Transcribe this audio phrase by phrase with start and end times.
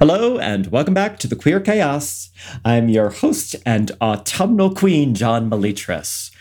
[0.00, 2.30] Hello, and welcome back to the Queer Chaos.
[2.64, 6.32] I'm your host and autumnal queen, John Melitris.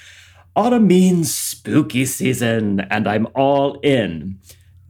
[0.55, 4.39] Autumn means spooky season, and I'm all in.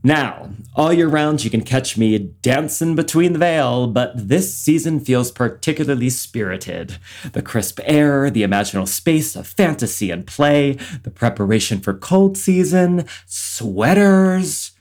[0.01, 5.01] Now, all year round, you can catch me dancing between the veil, but this season
[5.01, 6.97] feels particularly spirited.
[7.33, 13.07] The crisp air, the imaginal space of fantasy and play, the preparation for cold season,
[13.25, 14.71] sweaters.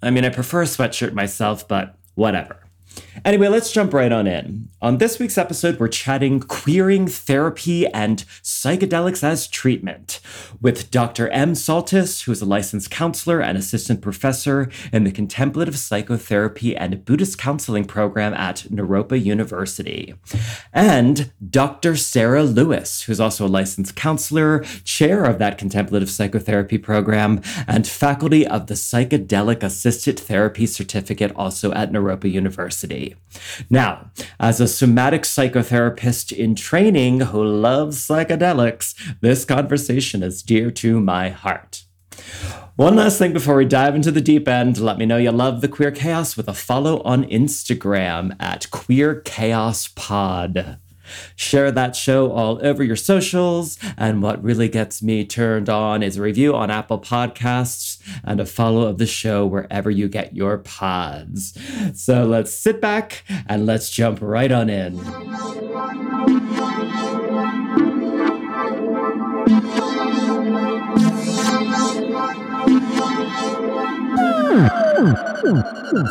[0.00, 2.60] I mean, I prefer a sweatshirt myself, but whatever.
[3.24, 4.68] Anyway, let's jump right on in.
[4.80, 10.20] On this week's episode, we're chatting queering therapy and psychedelics as treatment
[10.60, 11.28] with Dr.
[11.28, 11.52] M.
[11.52, 17.38] Psaltis, who is a licensed counselor and assistant professor in the Contemplative Psychotherapy and Buddhist
[17.38, 20.14] Counseling program at Naropa University,
[20.72, 21.96] and Dr.
[21.96, 28.46] Sarah Lewis, who's also a licensed counselor, chair of that Contemplative Psychotherapy program, and faculty
[28.46, 33.01] of the Psychedelic Assisted Therapy Certificate also at Naropa University.
[33.70, 41.00] Now, as a somatic psychotherapist in training who loves psychedelics, this conversation is dear to
[41.00, 41.84] my heart.
[42.76, 45.60] One last thing before we dive into the deep end, let me know you love
[45.60, 50.78] the Queer Chaos with a follow on Instagram at Queer Chaos Pod.
[51.36, 53.78] Share that show all over your socials.
[53.96, 58.46] And what really gets me turned on is a review on Apple Podcasts and a
[58.46, 61.56] follow of the show wherever you get your pods.
[61.94, 64.98] So let's sit back and let's jump right on in.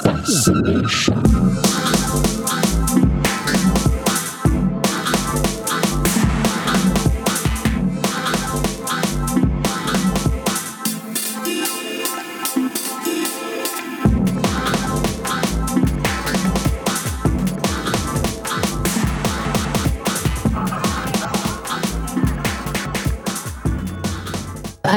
[0.03, 2.00] Fascination.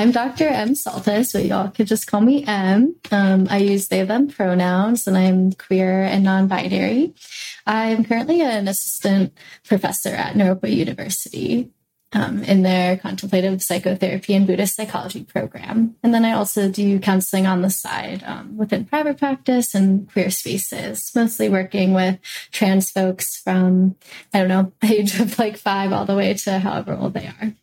[0.04, 0.48] I'm Dr.
[0.48, 0.74] M.
[0.74, 2.94] Psaltis, but y'all could just call me M.
[3.10, 7.14] Um, I use they, them pronouns, and I'm queer and non binary.
[7.66, 9.32] I'm currently an assistant
[9.64, 11.70] professor at Naropa University
[12.12, 15.96] um, in their contemplative psychotherapy and Buddhist psychology program.
[16.02, 20.28] And then I also do counseling on the side um, within private practice and queer
[20.28, 22.18] spaces, mostly working with
[22.52, 23.96] trans folks from,
[24.34, 27.54] I don't know, age of like five all the way to however old they are.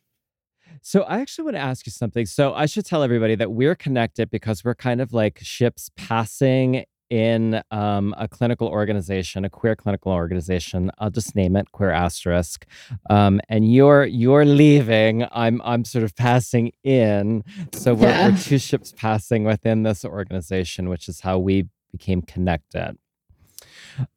[0.81, 2.25] So I actually want to ask you something.
[2.25, 6.85] So I should tell everybody that we're connected because we're kind of like ships passing
[7.11, 10.89] in um, a clinical organization, a queer clinical organization.
[10.97, 12.65] I'll just name it Queer Asterisk.
[13.09, 15.25] Um, and you're you're leaving.
[15.31, 17.43] I'm I'm sort of passing in.
[17.73, 18.29] So we're, yeah.
[18.29, 22.97] we're two ships passing within this organization, which is how we became connected.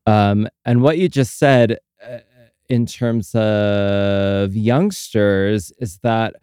[0.06, 1.78] Um, and what you just said.
[2.68, 6.36] In terms of youngsters is that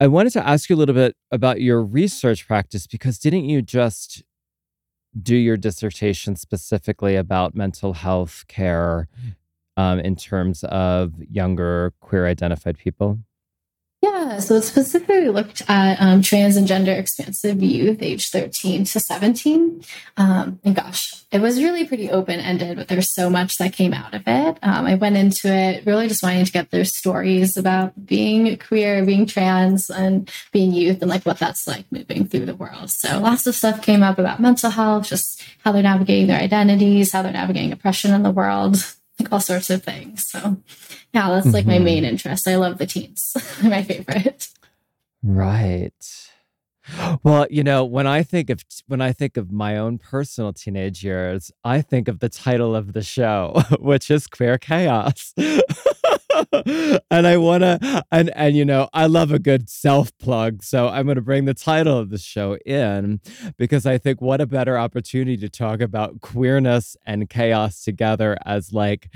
[0.00, 3.60] I wanted to ask you a little bit about your research practice because didn't you
[3.60, 4.22] just
[5.22, 9.08] do your dissertation specifically about mental health care
[9.76, 13.18] um, in terms of younger queer identified people?
[14.30, 19.00] Yeah, so it specifically looked at um, trans and gender expansive youth age 13 to
[19.00, 19.82] 17.
[20.16, 23.92] Um, and gosh, it was really pretty open ended, but there's so much that came
[23.92, 24.56] out of it.
[24.62, 29.04] Um, I went into it really just wanting to get their stories about being queer,
[29.04, 32.92] being trans, and being youth and like what that's like moving through the world.
[32.92, 37.10] So lots of stuff came up about mental health, just how they're navigating their identities,
[37.10, 38.76] how they're navigating oppression in the world,
[39.20, 40.26] like all sorts of things.
[40.26, 40.56] So
[41.12, 41.70] yeah, that's like mm-hmm.
[41.70, 42.48] my main interest.
[42.48, 43.32] I love the teens.
[43.60, 44.48] They're my favorite.
[45.22, 45.92] Right.
[47.22, 51.04] Well, you know, when I think of when I think of my own personal teenage
[51.04, 55.34] years, I think of the title of the show, which is Queer Chaos.
[57.10, 60.88] and I want to and and you know, I love a good self plug, so
[60.88, 63.20] I'm going to bring the title of the show in
[63.56, 68.72] because I think what a better opportunity to talk about queerness and chaos together as
[68.72, 69.10] like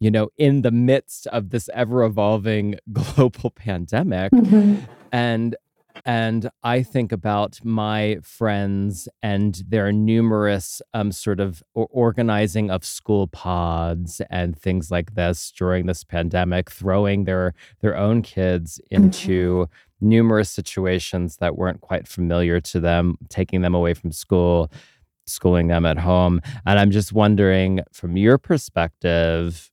[0.00, 4.32] you know, in the midst of this ever evolving global pandemic.
[4.32, 4.84] Mm-hmm.
[5.12, 5.56] And
[6.04, 13.26] and I think about my friends and their numerous um, sort of organizing of school
[13.26, 20.08] pods and things like this during this pandemic, throwing their their own kids into mm-hmm.
[20.08, 24.70] numerous situations that weren't quite familiar to them, taking them away from school,
[25.26, 26.40] schooling them at home.
[26.66, 29.70] And I'm just wondering, from your perspective,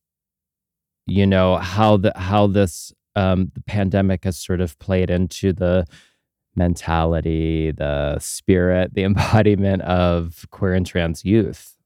[1.06, 5.86] you know how the how this um, the pandemic has sort of played into the
[6.56, 11.76] mentality, the spirit, the embodiment of queer and trans youth.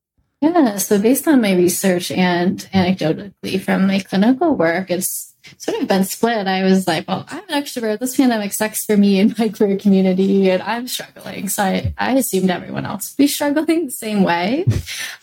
[0.43, 5.87] Yeah, so based on my research and anecdotally from my clinical work, it's sort of
[5.87, 6.49] been split.
[6.49, 8.01] I was like, well, I'm an extrovert.
[8.01, 11.49] This pandemic sucks for me and my queer community, and I'm struggling.
[11.49, 14.65] So I, I assumed everyone else would be struggling the same way.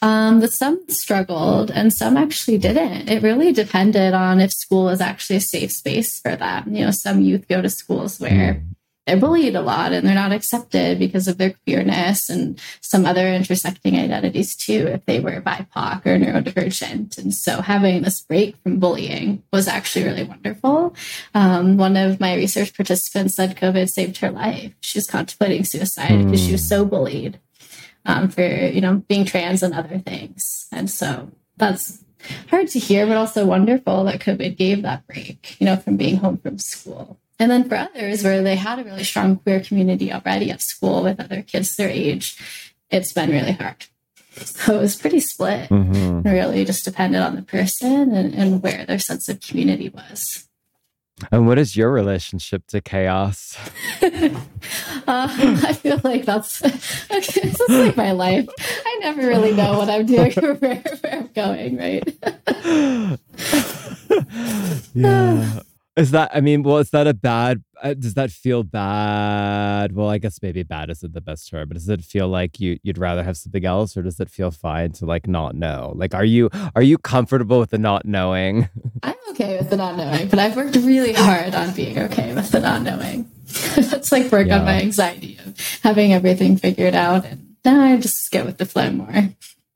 [0.01, 3.09] Um, but some struggled and some actually didn't.
[3.09, 6.73] It really depended on if school was actually a safe space for them.
[6.73, 8.63] You know, some youth go to schools where mm
[9.09, 13.27] they're bullied a lot and they're not accepted because of their queerness and some other
[13.27, 17.17] intersecting identities too, if they were BIPOC or neurodivergent.
[17.17, 20.95] And so having this break from bullying was actually really wonderful.
[21.33, 24.73] Um, one of my research participants said COVID saved her life.
[24.81, 26.25] She was contemplating suicide mm.
[26.25, 27.39] because she was so bullied
[28.05, 30.67] um, for, you know, being trans and other things.
[30.71, 32.03] And so that's
[32.51, 36.17] hard to hear, but also wonderful that COVID gave that break, you know, from being
[36.17, 37.17] home from school.
[37.39, 41.03] And then for others where they had a really strong queer community already at school
[41.03, 42.37] with other kids their age,
[42.89, 43.85] it's been really hard.
[44.31, 45.69] So it was pretty split.
[45.69, 46.27] Mm-hmm.
[46.27, 50.49] really just depended on the person and, and where their sense of community was.
[51.31, 53.57] And what is your relationship to chaos?
[54.01, 54.37] uh,
[55.07, 56.63] I feel like that's
[57.11, 58.47] okay, this is like my life.
[58.85, 62.07] I never really know what I'm doing or where, where I'm going, right?
[64.93, 65.59] yeah.
[65.99, 69.91] Is that, I mean, well, is that a bad, uh, does that feel bad?
[69.91, 72.79] Well, I guess maybe bad isn't the best term, but does it feel like you,
[72.83, 75.91] you'd rather have something else or does it feel fine to like not know?
[75.97, 78.69] Like, are you, are you comfortable with the not knowing?
[79.03, 82.49] I'm okay with the not knowing, but I've worked really hard on being okay with
[82.49, 83.29] the not knowing.
[83.75, 84.59] That's like work yeah.
[84.59, 87.25] on my anxiety of having everything figured out.
[87.25, 89.29] And now I just get with the flow more.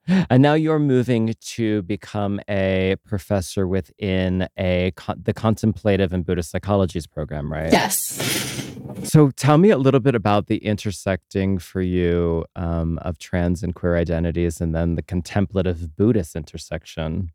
[0.08, 7.10] And now you're moving to become a professor within a the contemplative and Buddhist psychologies
[7.10, 7.72] program, right?
[7.72, 8.74] Yes.
[9.04, 13.74] So tell me a little bit about the intersecting for you um, of trans and
[13.76, 17.32] queer identities, and then the contemplative Buddhist intersection.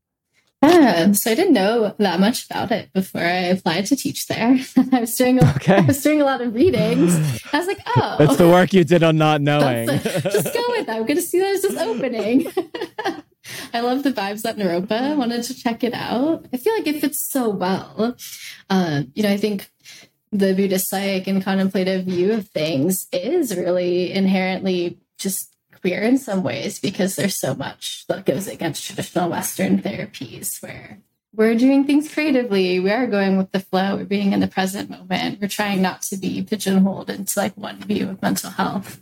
[0.61, 4.59] Yeah, so I didn't know that much about it before I applied to teach there.
[4.93, 5.77] I was doing a, okay.
[5.77, 7.15] I was doing a lot of readings.
[7.53, 9.87] I was like, oh, that's the work you did on not knowing.
[9.89, 10.97] just go with that.
[10.97, 12.49] I'm going to see that as this opening.
[13.73, 14.93] I love the vibes at Naropa.
[14.93, 16.47] I wanted to check it out.
[16.53, 18.17] I feel like it fits so well.
[18.69, 19.71] Uh, you know, I think
[20.33, 25.55] the Buddhist psych and contemplative view of things is really inherently just
[25.89, 30.99] queer in some ways because there's so much that goes against traditional Western therapies where
[31.35, 32.79] we're doing things creatively.
[32.81, 33.97] We are going with the flow.
[33.97, 35.41] We're being in the present moment.
[35.41, 39.01] We're trying not to be pigeonholed into like one view of mental health.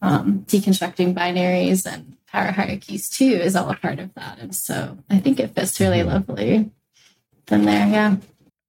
[0.00, 4.38] Um, deconstructing binaries and power hierarchies too is all a part of that.
[4.38, 6.08] And so I think it fits really mm-hmm.
[6.08, 6.70] lovely
[7.50, 7.86] in there.
[7.86, 8.16] Yeah.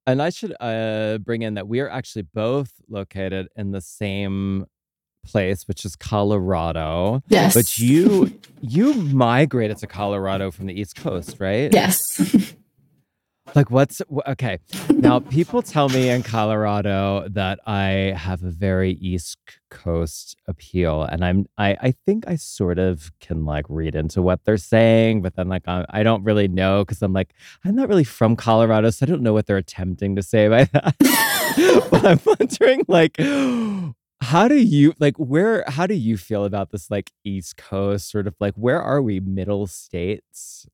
[0.07, 4.65] And I should uh, bring in that we are actually both located in the same
[5.25, 7.21] place, which is Colorado.
[7.27, 7.53] Yes.
[7.53, 8.31] But you
[8.61, 11.73] you migrated to Colorado from the East Coast, right?
[11.73, 12.55] Yes.
[13.53, 14.57] like what's okay
[14.89, 19.37] now people tell me in colorado that i have a very east
[19.69, 24.43] coast appeal and i'm i i think i sort of can like read into what
[24.45, 27.33] they're saying but then like i, I don't really know because i'm like
[27.63, 30.63] i'm not really from colorado so i don't know what they're attempting to say by
[30.65, 30.95] that
[31.91, 33.15] but i'm wondering like
[34.25, 38.25] how do you like where how do you feel about this like east coast sort
[38.27, 40.67] of like where are we middle states?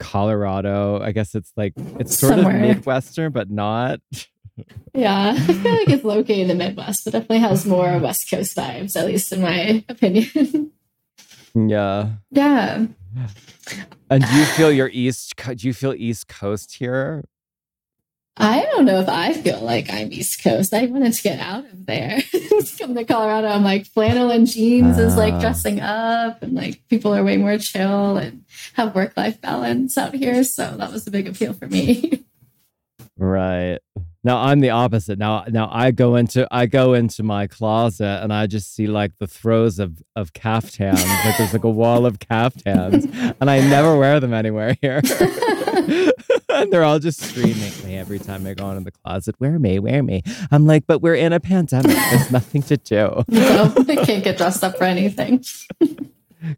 [0.00, 2.56] Colorado i guess it's like it's sort Somewhere.
[2.56, 4.00] of midwestern but not.
[4.94, 8.56] Yeah i feel like it's located in the midwest but definitely has more west coast
[8.56, 10.70] vibes at least in my opinion.
[11.56, 12.10] Yeah.
[12.32, 12.86] Yeah.
[14.10, 17.22] And do you feel your east do you feel east coast here
[18.36, 20.74] I don't know if I feel like I'm East Coast.
[20.74, 22.20] I wanted to get out of there.
[22.78, 25.40] Come to Colorado, I'm like flannel and jeans uh, is like ah.
[25.40, 30.14] dressing up, and like people are way more chill and have work life balance out
[30.14, 30.42] here.
[30.42, 32.24] So that was a big appeal for me.
[33.16, 33.78] right
[34.24, 35.18] now, I'm the opposite.
[35.18, 39.12] Now, now I go into I go into my closet and I just see like
[39.18, 41.04] the throws of of caftans.
[41.24, 43.04] like there's like a wall of caftans,
[43.40, 45.02] and I never wear them anywhere here.
[46.64, 49.36] And they're all just screaming at me every time I go into the closet.
[49.38, 50.22] Wear me, wear me.
[50.50, 51.96] I'm like, but we're in a pandemic.
[51.96, 53.22] There's nothing to do.
[53.28, 55.44] No, I can't get dressed up for anything.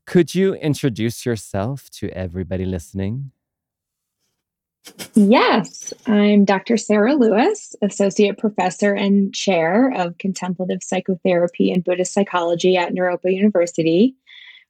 [0.06, 3.32] Could you introduce yourself to everybody listening?
[5.14, 6.76] Yes, I'm Dr.
[6.76, 14.14] Sarah Lewis, Associate Professor and Chair of Contemplative Psychotherapy and Buddhist Psychology at Naropa University,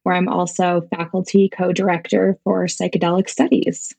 [0.05, 3.95] where I'm also faculty co director for psychedelic studies.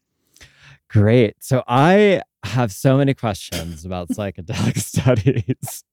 [0.90, 1.36] Great.
[1.40, 5.84] So I have so many questions about psychedelic studies,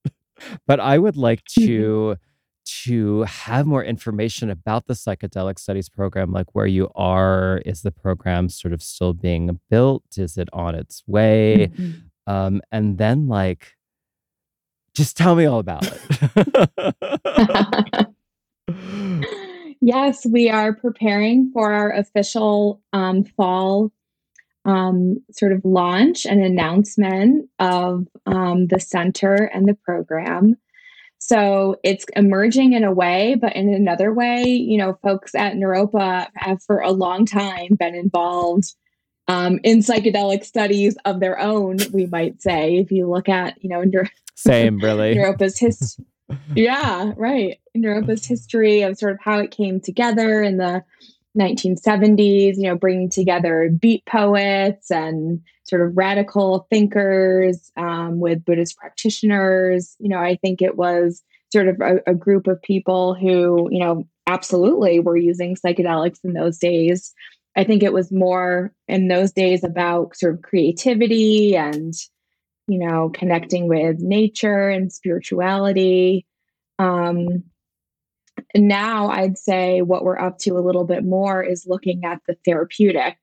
[0.66, 2.16] but I would like to
[2.66, 7.60] to have more information about the psychedelic studies program, like where you are.
[7.66, 10.04] Is the program sort of still being built?
[10.16, 11.70] Is it on its way?
[11.72, 12.32] Mm-hmm.
[12.32, 13.74] Um, and then, like,
[14.94, 15.98] just tell me all about it.
[19.82, 23.92] yes, we are preparing for our official um, fall
[24.64, 30.56] um, sort of launch and announcement of um, the center and the program.
[31.18, 36.28] So it's emerging in a way, but in another way, you know, folks at Naropa
[36.34, 38.74] have for a long time been involved
[39.26, 42.76] um, in psychedelic studies of their own, we might say.
[42.76, 43.84] If you look at, you know,
[44.34, 46.04] same really Naropa's history.
[46.54, 47.58] yeah, right.
[47.76, 50.84] Naropa's history of sort of how it came together and the
[51.38, 58.76] 1970s, you know, bringing together beat poets and sort of radical thinkers um, with Buddhist
[58.76, 59.96] practitioners.
[59.98, 61.22] You know, I think it was
[61.52, 66.32] sort of a, a group of people who, you know, absolutely were using psychedelics in
[66.32, 67.14] those days.
[67.56, 71.94] I think it was more in those days about sort of creativity and,
[72.66, 76.26] you know, connecting with nature and spirituality.
[76.78, 77.44] Um,
[78.54, 82.36] now I'd say what we're up to a little bit more is looking at the
[82.44, 83.16] therapeutic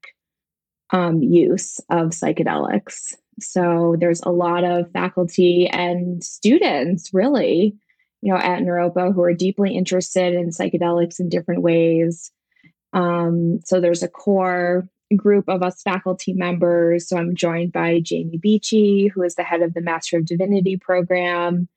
[0.92, 3.16] um, use of psychedelics.
[3.40, 7.76] So there's a lot of faculty and students, really,
[8.22, 12.32] you know, at Naropa who are deeply interested in psychedelics in different ways.
[12.94, 17.08] Um, so there's a core group of us faculty members.
[17.08, 20.78] So I'm joined by Jamie Beachy, who is the head of the Master of Divinity
[20.78, 21.68] program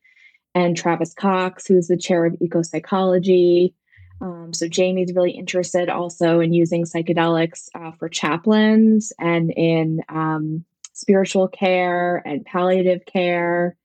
[0.54, 3.74] and Travis Cox, who's the chair of eco psychology.
[4.20, 10.64] Um, so Jamie's really interested also in using psychedelics uh, for chaplains and in um,
[10.92, 13.76] spiritual care and palliative care.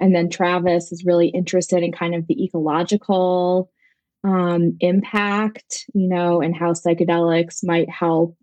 [0.00, 3.70] And then Travis is really interested in kind of the ecological
[4.24, 8.36] um, impact, you know, and how psychedelics might help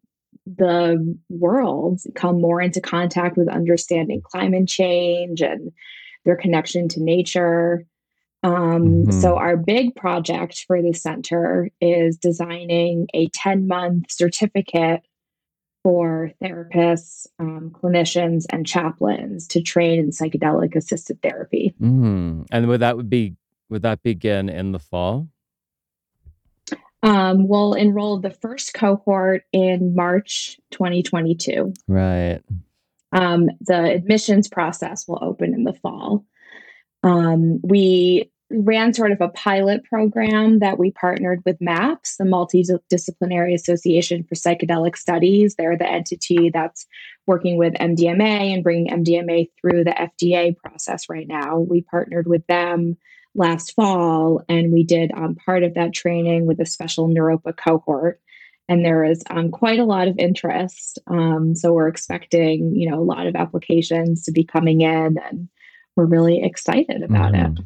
[0.46, 5.72] the world come more into contact with understanding climate change and
[6.26, 7.86] their connection to nature.
[8.44, 9.12] Um, mm-hmm.
[9.22, 15.02] So, our big project for the center is designing a 10 month certificate
[15.84, 21.76] for therapists, um, clinicians, and chaplains to train in psychedelic assisted therapy.
[21.80, 22.48] Mm.
[22.52, 23.36] And would that would be
[23.70, 25.30] would that begin in the fall?
[27.04, 31.72] Um, we'll enroll the first cohort in March 2022.
[31.88, 32.42] Right.
[33.12, 36.26] Um, the admissions process will open in the fall.
[37.04, 43.54] Um, we ran sort of a pilot program that we partnered with MAPS, the Multidisciplinary
[43.54, 45.56] Association for Psychedelic Studies.
[45.56, 46.86] They're the entity that's
[47.26, 51.60] working with MDMA and bringing MDMA through the FDA process right now.
[51.60, 52.98] We partnered with them
[53.34, 58.22] last fall and we did um, part of that training with a special Naropa cohort
[58.68, 61.00] and there is um, quite a lot of interest.
[61.08, 65.48] Um, so we're expecting, you know, a lot of applications to be coming in, and
[65.96, 67.46] we're really excited about mm.
[67.46, 67.54] it.
[67.54, 67.64] Mm-hmm.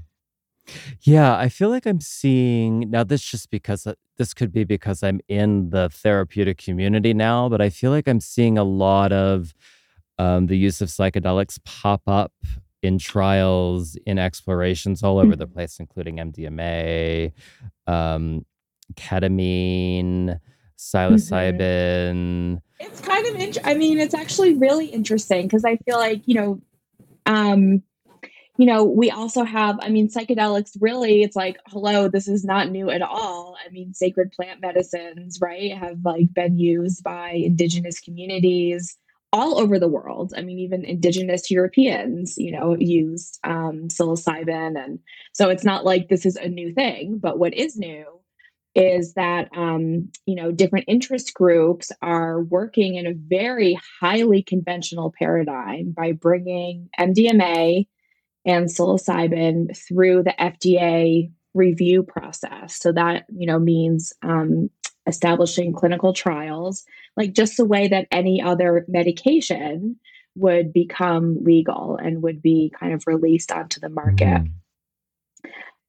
[1.02, 3.04] Yeah, I feel like I'm seeing now.
[3.04, 7.60] This just because uh, this could be because I'm in the therapeutic community now, but
[7.62, 9.56] I feel like I'm seeing a lot of
[10.20, 12.34] um, the use of psychedelics pop up
[12.84, 15.40] in trials, in explorations all over mm.
[15.40, 17.32] the place, including MDMA,
[17.88, 18.46] um,
[18.94, 20.40] ketamine
[20.80, 21.60] psilocybin.
[21.60, 22.56] Mm-hmm.
[22.80, 26.36] It's kind of int- I mean, it's actually really interesting because I feel like you
[26.36, 26.62] know,
[27.26, 27.84] um,
[28.58, 29.78] you know, we also have.
[29.82, 30.78] I mean, psychedelics.
[30.80, 33.58] Really, it's like, hello, this is not new at all.
[33.64, 38.98] I mean, sacred plant medicines, right, have like been used by indigenous communities
[39.32, 40.34] all over the world.
[40.36, 44.84] I mean, even indigenous Europeans, you know, used um, psilocybin.
[44.84, 45.00] And
[45.34, 48.19] so it's not like this is a new thing, but what is new
[48.76, 55.14] is that um, you know different interest groups are working in a very highly conventional
[55.18, 57.88] paradigm by bringing MDMA
[58.46, 62.80] and psilocybin through the FDA review process.
[62.80, 64.70] So that you know means um,
[65.08, 66.86] establishing clinical trials,
[67.18, 69.98] like just the way that any other medication
[70.36, 74.26] would become legal and would be kind of released onto the market.
[74.26, 74.54] Mm-hmm.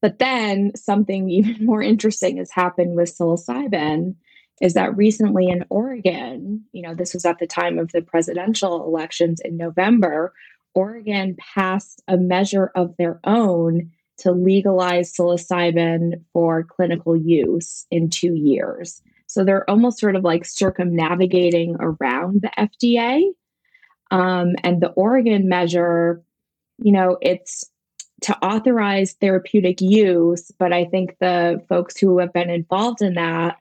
[0.01, 4.15] But then something even more interesting has happened with psilocybin
[4.61, 8.85] is that recently in Oregon, you know, this was at the time of the presidential
[8.85, 10.33] elections in November,
[10.75, 18.35] Oregon passed a measure of their own to legalize psilocybin for clinical use in two
[18.35, 19.01] years.
[19.25, 23.23] So they're almost sort of like circumnavigating around the FDA.
[24.11, 26.21] Um, and the Oregon measure,
[26.77, 27.70] you know, it's
[28.21, 33.57] to authorize therapeutic use, but I think the folks who have been involved in that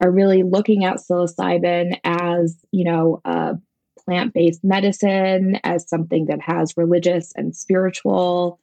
[0.00, 3.56] are really looking at psilocybin as, you know, a
[4.04, 8.58] plant-based medicine, as something that has religious and spiritual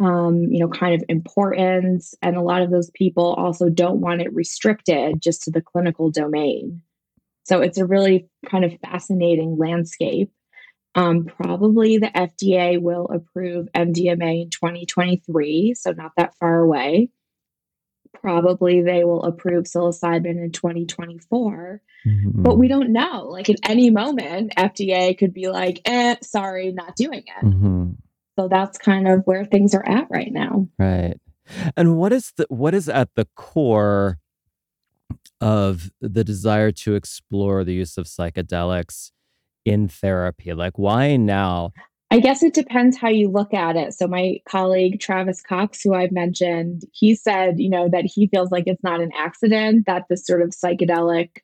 [0.00, 2.14] um, you know, kind of importance.
[2.22, 6.10] And a lot of those people also don't want it restricted just to the clinical
[6.10, 6.82] domain.
[7.44, 10.30] So it's a really kind of fascinating landscape.
[10.94, 17.10] Um, probably the FDA will approve MDMA in 2023, so not that far away.
[18.20, 22.42] Probably they will approve psilocybin in 2024, mm-hmm.
[22.42, 23.28] but we don't know.
[23.28, 27.44] Like at any moment, FDA could be like, eh, sorry, not doing it.
[27.44, 27.92] Mm-hmm.
[28.38, 30.68] So that's kind of where things are at right now.
[30.78, 31.18] Right.
[31.76, 34.18] And what is the what is at the core
[35.40, 39.10] of the desire to explore the use of psychedelics
[39.64, 40.52] in therapy?
[40.52, 41.72] Like, why now?
[42.10, 43.94] I guess it depends how you look at it.
[43.94, 48.50] So, my colleague Travis Cox, who I've mentioned, he said, you know, that he feels
[48.50, 51.38] like it's not an accident that this sort of psychedelic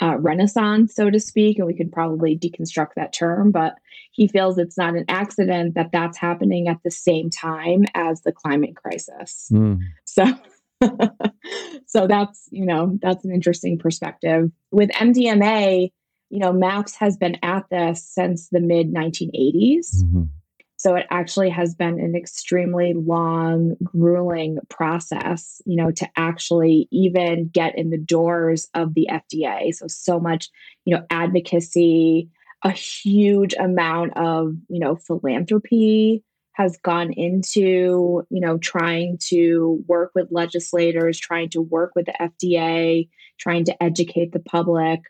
[0.00, 3.74] uh, renaissance, so to speak, and we could probably deconstruct that term, but
[4.12, 8.32] he feels it's not an accident that that's happening at the same time as the
[8.32, 9.48] climate crisis.
[9.52, 9.80] Mm.
[10.04, 10.24] So,
[11.86, 14.50] so that's you know that's an interesting perspective.
[14.70, 15.90] With MDMA,
[16.30, 20.02] you know, MAPS has been at this since the mid 1980s.
[20.02, 20.22] Mm-hmm.
[20.78, 27.48] So it actually has been an extremely long, grueling process, you know, to actually even
[27.48, 29.74] get in the doors of the FDA.
[29.74, 30.50] So, so much,
[30.84, 32.28] you know, advocacy,
[32.62, 40.10] a huge amount of, you know, philanthropy has gone into, you know, trying to work
[40.14, 45.00] with legislators, trying to work with the FDA, trying to educate the public.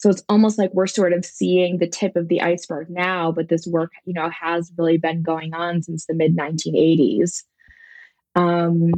[0.00, 3.50] So it's almost like we're sort of seeing the tip of the iceberg now, but
[3.50, 7.42] this work, you know, has really been going on since the mid 1980s.
[8.34, 8.92] Um,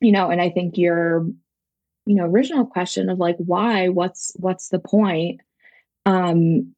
[0.00, 1.26] you know, and I think your,
[2.06, 5.40] you know, original question of like why, what's what's the point?
[6.06, 6.72] Um,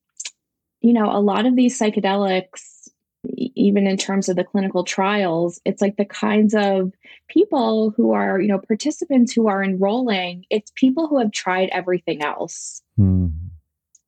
[0.81, 2.88] you know, a lot of these psychedelics,
[3.37, 6.95] even in terms of the clinical trials, it's like the kinds of
[7.28, 12.23] people who are, you know, participants who are enrolling, it's people who have tried everything
[12.23, 12.80] else.
[12.99, 13.50] Mm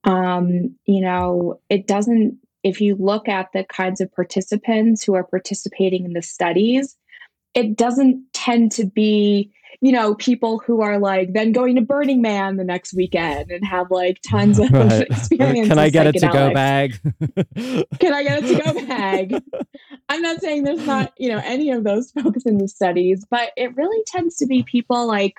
[0.04, 5.24] um, you know, it doesn't, if you look at the kinds of participants who are
[5.24, 6.96] participating in the studies,
[7.54, 12.22] it doesn't tend to be, you know, people who are like then going to Burning
[12.22, 15.02] Man the next weekend and have like tons of right.
[15.10, 15.68] experience.
[15.68, 16.98] Can I get a to go bag?
[17.98, 19.42] Can I get a to go bag?
[20.08, 23.50] I'm not saying there's not, you know, any of those folks in the studies, but
[23.56, 25.34] it really tends to be people like,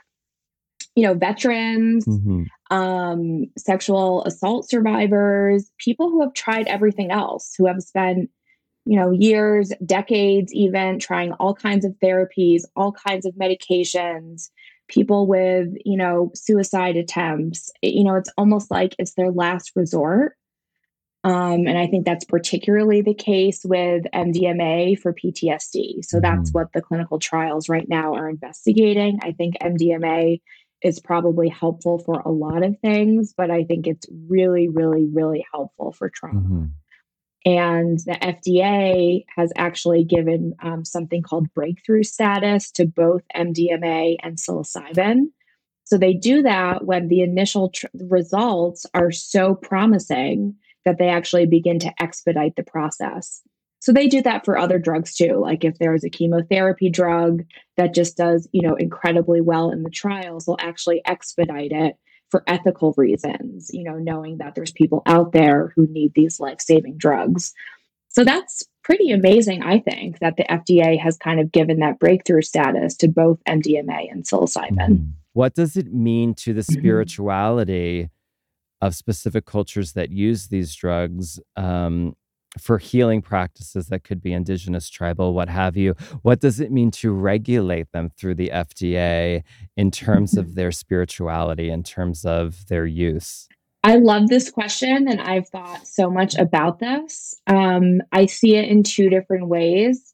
[0.96, 7.68] you know, veterans, mm-hmm um, sexual assault survivors, people who have tried everything else, who
[7.68, 8.32] have spent,
[8.86, 14.50] you know, years, decades, even trying all kinds of therapies, all kinds of medications,
[14.88, 17.70] people with, you know, suicide attempts.
[17.84, 20.34] It, you know, it's almost like it's their last resort.
[21.24, 26.04] Um, and I think that's particularly the case with MDMA for PTSD.
[26.04, 26.60] So that's mm-hmm.
[26.60, 29.20] what the clinical trials right now are investigating.
[29.22, 30.42] I think MDMA
[30.84, 35.46] is probably helpful for a lot of things, but I think it's really, really, really
[35.52, 36.41] helpful for trauma.
[36.41, 36.65] Mm-hmm.
[37.46, 44.38] And the FDA has actually given um, something called breakthrough status to both MDMA and
[44.38, 45.26] psilocybin.
[45.84, 51.46] So they do that when the initial tr- results are so promising that they actually
[51.46, 53.41] begin to expedite the process.
[53.84, 55.34] So they do that for other drugs too.
[55.34, 57.43] Like if there's a chemotherapy drug
[57.76, 61.98] that just does, you know, incredibly well in the trials, they'll actually expedite it
[62.32, 66.98] for ethical reasons, you know, knowing that there's people out there who need these life-saving
[66.98, 67.52] drugs.
[68.08, 72.41] So that's pretty amazing, I think, that the FDA has kind of given that breakthrough
[72.41, 74.78] status to both MDMA and psilocybin.
[74.78, 75.10] Mm-hmm.
[75.34, 76.80] What does it mean to the mm-hmm.
[76.80, 78.12] spirituality
[78.80, 82.15] of specific cultures that use these drugs um,
[82.60, 85.96] for healing practices that could be indigenous, tribal, what have you.
[86.22, 89.44] What does it mean to regulate them through the FDA
[89.76, 93.48] in terms of their spirituality, in terms of their use?
[93.84, 97.36] I love this question, and I've thought so much about this.
[97.48, 100.13] Um, I see it in two different ways.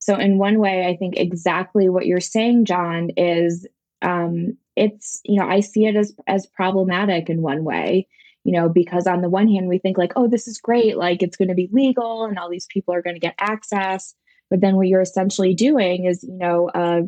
[0.00, 3.66] So, in one way, I think exactly what you're saying, John, is
[4.02, 8.06] um, it's you know I see it as as problematic in one way
[8.46, 11.20] you know, because on the one hand, we think like, oh, this is great, like
[11.20, 14.14] it's going to be legal and all these people are going to get access.
[14.50, 17.00] But then what you're essentially doing is, you know, a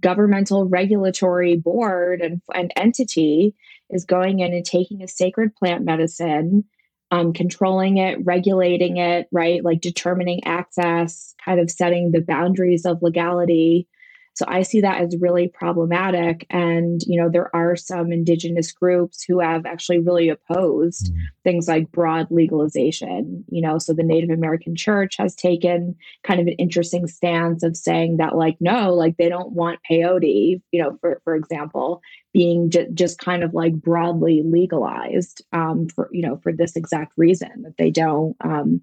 [0.00, 3.54] governmental regulatory board and, and entity
[3.90, 6.64] is going in and taking a sacred plant medicine
[7.10, 9.62] um, controlling it, regulating it, right?
[9.62, 13.86] Like determining access, kind of setting the boundaries of legality.
[14.34, 16.44] So I see that as really problematic.
[16.50, 21.18] And, you know, there are some indigenous groups who have actually really opposed mm.
[21.44, 23.44] things like broad legalization.
[23.48, 25.94] You know, so the Native American church has taken
[26.24, 30.60] kind of an interesting stance of saying that, like, no, like they don't want peyote,
[30.72, 32.00] you know, for, for example,
[32.32, 37.12] being j- just kind of like broadly legalized um, for, you know, for this exact
[37.16, 38.80] reason that they don't, um,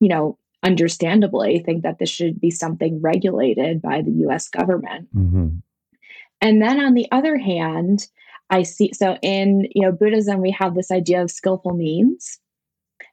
[0.00, 5.08] you know, understandably think that this should be something regulated by the US government.
[5.14, 5.48] Mm-hmm.
[6.40, 8.06] And then on the other hand,
[8.50, 12.38] I see so in you know Buddhism we have this idea of skillful means.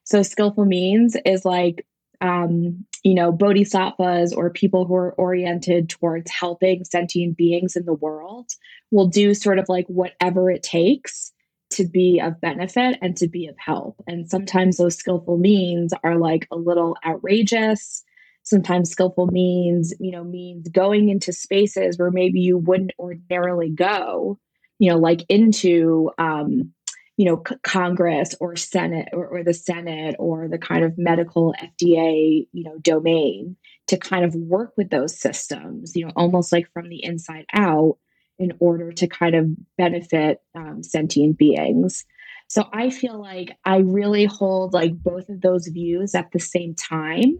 [0.03, 1.85] So skillful means is like
[2.21, 7.93] um, you know bodhisattvas or people who are oriented towards helping sentient beings in the
[7.93, 8.51] world
[8.91, 11.31] will do sort of like whatever it takes
[11.71, 13.95] to be of benefit and to be of help.
[14.07, 18.03] And sometimes those skillful means are like a little outrageous.
[18.43, 24.39] Sometimes skillful means, you know, means going into spaces where maybe you wouldn't ordinarily go,
[24.77, 26.71] you know, like into, um,
[27.17, 31.55] you know, c- Congress or Senate or, or the Senate or the kind of medical
[31.59, 33.55] FDA, you know, domain
[33.87, 37.97] to kind of work with those systems, you know, almost like from the inside out
[38.37, 42.05] in order to kind of benefit um, sentient beings.
[42.47, 46.75] So I feel like I really hold like both of those views at the same
[46.75, 47.37] time.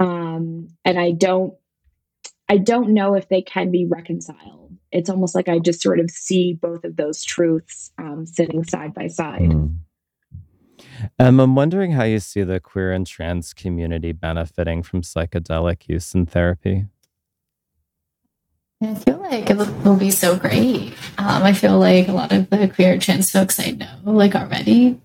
[0.00, 1.54] Um, and I don't
[2.48, 4.76] I don't know if they can be reconciled.
[4.90, 8.92] It's almost like I just sort of see both of those truths um, sitting side
[8.92, 9.40] by side.
[9.40, 9.76] Mm.
[11.18, 16.14] Um, I'm wondering how you see the queer and trans community benefiting from psychedelic use
[16.14, 16.86] in therapy.
[18.84, 20.94] I feel like it will be so great.
[21.18, 25.00] Um, I feel like a lot of the queer trans folks I know, like already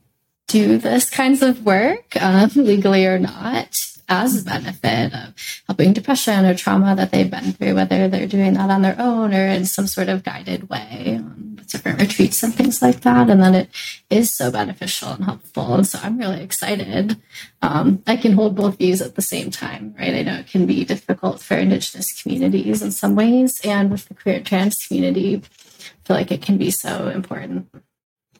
[0.47, 3.75] do this kinds of work, um, legally or not,
[4.09, 5.33] as benefit of
[5.67, 9.33] helping depression or trauma that they've been through, whether they're doing that on their own
[9.33, 13.29] or in some sort of guided way, um, different retreats and things like that.
[13.29, 13.69] And then it
[14.09, 15.75] is so beneficial and helpful.
[15.75, 17.17] And so I'm really excited.
[17.61, 20.13] Um, I can hold both views at the same time, right?
[20.13, 23.59] I know it can be difficult for Indigenous communities in some ways.
[23.63, 27.67] And with the queer trans community, I feel like it can be so important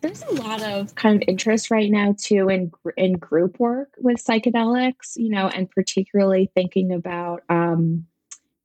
[0.02, 4.24] there's a lot of kind of interest right now too in in group work with
[4.24, 8.06] psychedelics you know and particularly thinking about um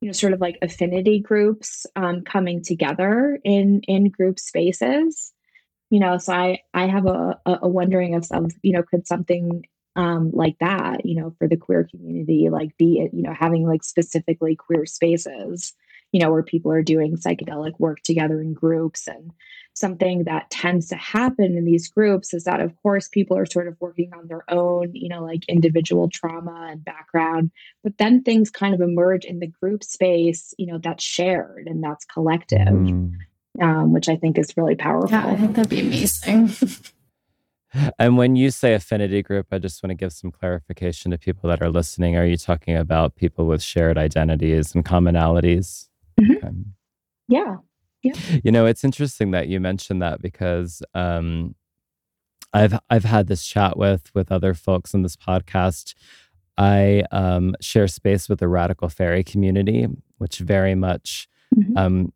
[0.01, 5.31] you know sort of like affinity groups um coming together in in group spaces.
[5.89, 9.65] You know so i i have a a wondering of some you know could something
[9.95, 13.67] um like that you know for the queer community like be it you know having
[13.67, 15.73] like specifically queer spaces
[16.13, 19.07] you know where people are doing psychedelic work together in groups.
[19.07, 19.31] And
[19.73, 23.67] something that tends to happen in these groups is that of course people are sort
[23.67, 27.51] of working on their own you know like individual trauma and background.
[27.83, 31.83] But then things kind of emerge in the group space you know that's shared and
[31.83, 33.15] that's collective mm.
[33.61, 36.49] um, which i think is really powerful yeah i think that'd be amazing.
[37.97, 41.49] And when you say affinity group i just want to give some clarification to people
[41.49, 42.15] that are listening.
[42.15, 46.61] Are you talking about people with shared identities and commonalities mm-hmm.
[47.27, 47.55] yeah
[48.03, 48.13] yeah.
[48.43, 51.55] You know, it's interesting that you mentioned that because um,
[52.53, 55.95] I've I've had this chat with with other folks in this podcast.
[56.57, 61.77] I um, share space with the Radical Faerie community, which very much mm-hmm.
[61.77, 62.13] um,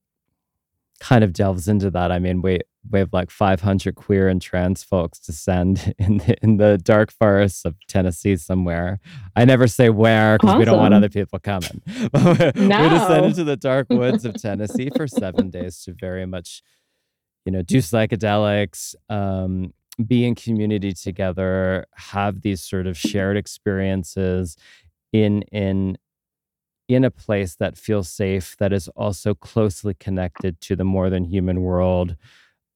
[1.00, 2.12] kind of delves into that.
[2.12, 6.58] I mean, we we have like 500 queer and trans folks descend in the, in
[6.58, 9.00] the dark forests of Tennessee somewhere.
[9.36, 10.60] I never say where because awesome.
[10.60, 11.82] we don't want other people coming.
[12.14, 12.34] no.
[12.34, 16.62] we descend into the dark woods of Tennessee for seven days to very much,
[17.46, 19.74] you know, do psychedelics, um,
[20.06, 24.56] be in community together, have these sort of shared experiences
[25.12, 25.98] in in
[26.88, 31.26] in a place that feels safe, that is also closely connected to the more than
[31.26, 32.16] human world.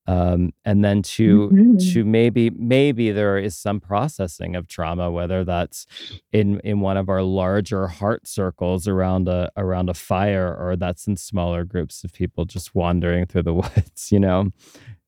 [0.07, 1.77] Um, and then to mm-hmm.
[1.93, 5.85] to maybe maybe there is some processing of trauma, whether that's
[6.33, 11.05] in in one of our larger heart circles around a around a fire, or that's
[11.07, 14.11] in smaller groups of people just wandering through the woods.
[14.11, 14.49] You know,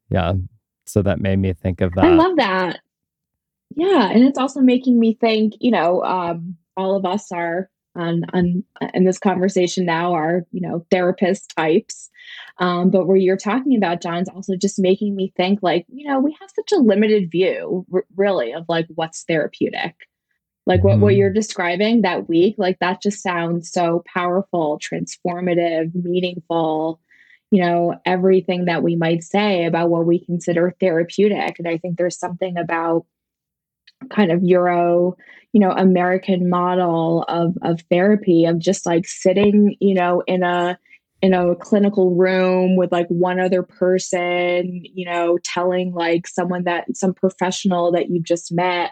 [0.10, 0.34] yeah.
[0.86, 2.06] So that made me think of that.
[2.06, 2.80] I love that.
[3.76, 5.56] Yeah, and it's also making me think.
[5.60, 10.62] You know, um, all of us are on, on in this conversation now are you
[10.62, 12.10] know therapist types
[12.60, 16.20] um, but where you're talking about john's also just making me think like you know
[16.20, 19.96] we have such a limited view r- really of like what's therapeutic
[20.66, 21.00] like what, mm.
[21.00, 21.20] what mm-hmm.
[21.20, 27.00] you're describing that week like that just sounds so powerful transformative meaningful
[27.52, 31.98] you know everything that we might say about what we consider therapeutic and i think
[31.98, 33.06] there's something about
[34.10, 35.16] kind of Euro,
[35.52, 40.78] you know, American model of of therapy of just like sitting, you know, in a
[41.22, 46.86] in a clinical room with like one other person, you know, telling like someone that
[46.96, 48.92] some professional that you've just met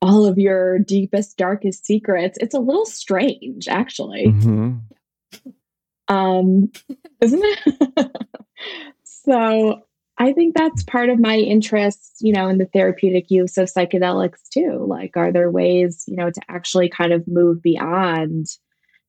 [0.00, 2.38] all of your deepest, darkest secrets.
[2.40, 4.26] It's a little strange, actually.
[4.26, 6.14] Mm-hmm.
[6.14, 6.72] Um,
[7.20, 8.16] isn't it?
[9.04, 9.82] so
[10.18, 14.48] I think that's part of my interest, you know, in the therapeutic use of psychedelics
[14.52, 14.84] too.
[14.88, 18.46] Like, are there ways, you know, to actually kind of move beyond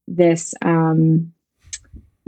[0.08, 1.34] this um,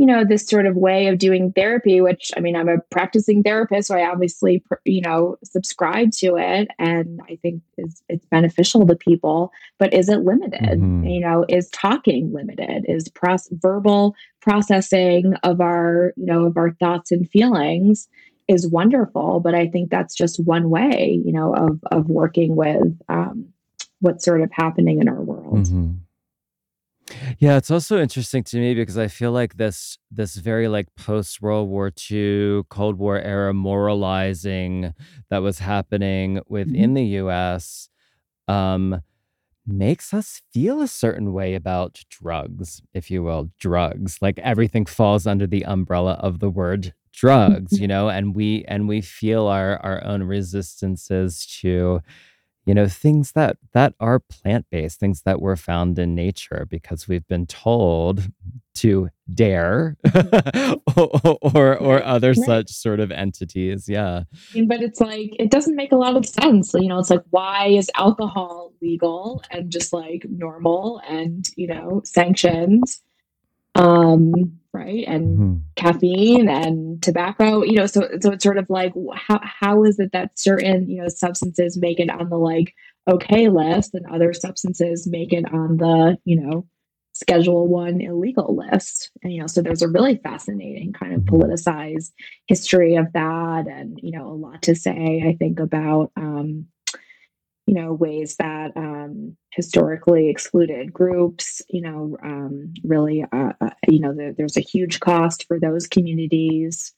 [0.02, 3.44] you know this sort of way of doing therapy which i mean i'm a practicing
[3.44, 8.88] therapist so i obviously you know subscribe to it and i think is it's beneficial
[8.88, 11.06] to people but is it limited mm-hmm.
[11.06, 16.72] you know is talking limited is process, verbal processing of our you know of our
[16.80, 18.08] thoughts and feelings
[18.52, 22.98] is wonderful but i think that's just one way you know of of working with
[23.10, 23.48] um,
[24.00, 25.92] what's sort of happening in our world mm-hmm.
[27.40, 31.42] Yeah, it's also interesting to me because I feel like this this very like post
[31.42, 34.94] World War II, Cold War era moralizing
[35.30, 36.94] that was happening within mm-hmm.
[36.94, 37.90] the US
[38.48, 39.02] um,
[39.66, 44.20] makes us feel a certain way about drugs, if you will, drugs.
[44.22, 48.88] Like everything falls under the umbrella of the word drugs, you know, and we and
[48.88, 52.02] we feel our our own resistances to
[52.65, 57.28] you know things that that are plant-based things that were found in nature because we've
[57.28, 58.28] been told
[58.76, 59.97] to DARE
[60.95, 62.45] or, or, or other right.
[62.45, 64.24] such sort of entities yeah
[64.67, 67.67] but it's like it doesn't make a lot of sense you know it's like why
[67.67, 72.84] is alcohol legal and just like normal and you know sanctioned
[73.76, 74.34] um
[74.74, 75.58] right and mm-hmm.
[75.76, 80.12] caffeine and tobacco you know so so it's sort of like how how is it
[80.14, 82.74] that certain you know substances make it on the like
[83.10, 86.66] okay list and other substances make it on the you know
[87.14, 91.36] schedule one illegal list and you know so there's a really fascinating kind of mm-hmm.
[91.36, 92.12] politicized
[92.48, 96.66] history of that and you know a lot to say i think about um
[97.72, 104.02] you know ways that um, historically excluded groups you know um, really uh, uh, you
[104.02, 106.94] know the, there's a huge cost for those communities.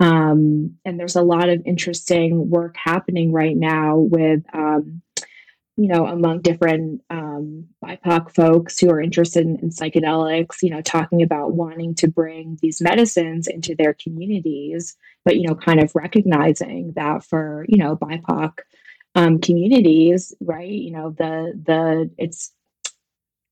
[0.00, 5.02] Um, and there's a lot of interesting work happening right now with um,
[5.76, 10.82] you know among different um, bipoc folks who are interested in, in psychedelics you know
[10.82, 15.90] talking about wanting to bring these medicines into their communities but you know kind of
[15.96, 18.52] recognizing that for you know bipoc
[19.14, 20.70] um, communities, right?
[20.70, 22.52] You know, the the it's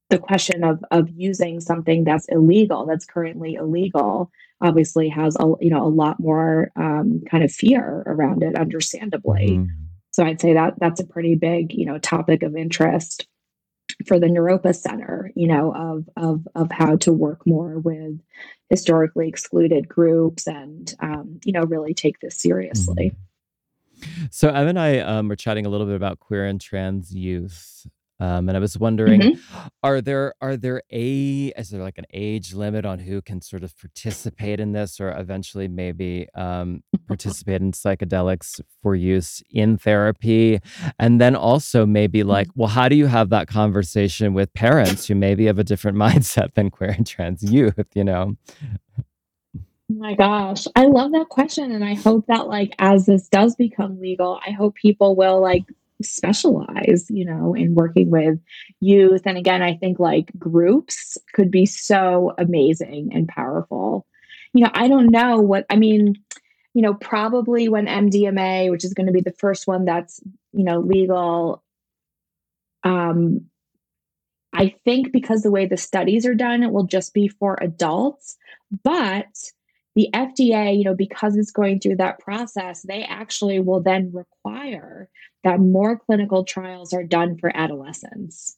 [0.09, 5.71] the question of of using something that's illegal, that's currently illegal, obviously has a you
[5.71, 9.51] know a lot more um, kind of fear around it, understandably.
[9.51, 9.75] Mm-hmm.
[10.13, 13.27] So I'd say that that's a pretty big you know topic of interest
[14.07, 18.21] for the Naropa Center, you know, of of of how to work more with
[18.69, 23.11] historically excluded groups and um, you know really take this seriously.
[23.11, 23.30] Mm-hmm.
[24.31, 27.87] So Ev and I um, were chatting a little bit about queer and trans youth,
[28.21, 29.69] um, and I was wondering, mm-hmm.
[29.83, 33.65] are there are there a is there like an age limit on who can sort
[33.65, 40.61] of participate in this, or eventually maybe um, participate in psychedelics for use in therapy,
[40.99, 42.61] and then also maybe like, mm-hmm.
[42.61, 46.53] well, how do you have that conversation with parents who maybe have a different mindset
[46.53, 47.89] than queer and trans youth?
[47.95, 48.37] You know.
[49.99, 51.73] My gosh, I love that question.
[51.73, 55.65] And I hope that, like, as this does become legal, I hope people will, like,
[56.03, 58.39] specialize, you know, in working with
[58.81, 59.23] youth.
[59.27, 64.07] And again, I think like groups could be so amazing and powerful.
[64.53, 66.15] You know, I don't know what, I mean,
[66.75, 70.21] you know, probably when MDMA, which is going to be the first one that's,
[70.53, 71.63] you know, legal,
[72.85, 73.47] um,
[74.53, 78.37] I think because the way the studies are done, it will just be for adults.
[78.83, 79.27] But
[79.97, 85.09] the FDA, you know, because it's going through that process, they actually will then require
[85.45, 88.57] that more clinical trials are done for adolescents.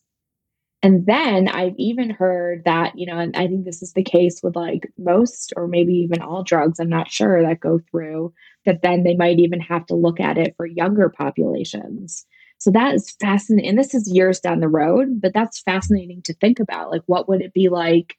[0.82, 4.40] And then I've even heard that, you know, and I think this is the case
[4.42, 8.34] with like most or maybe even all drugs, I'm not sure that go through,
[8.66, 12.26] that then they might even have to look at it for younger populations.
[12.58, 13.70] So that is fascinating.
[13.70, 16.90] And this is years down the road, but that's fascinating to think about.
[16.90, 18.16] Like, what would it be like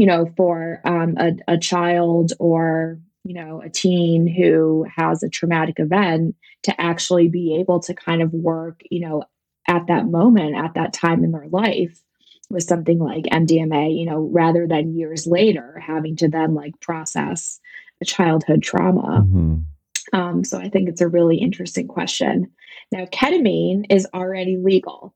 [0.00, 5.28] you know, for um, a, a child or you know a teen who has a
[5.28, 9.24] traumatic event to actually be able to kind of work, you know,
[9.68, 12.02] at that moment, at that time in their life
[12.48, 17.60] with something like MDMA, you know, rather than years later having to then like process
[18.00, 19.22] a childhood trauma.
[19.22, 20.18] Mm-hmm.
[20.18, 22.50] Um, so I think it's a really interesting question.
[22.90, 25.14] Now, ketamine is already legal.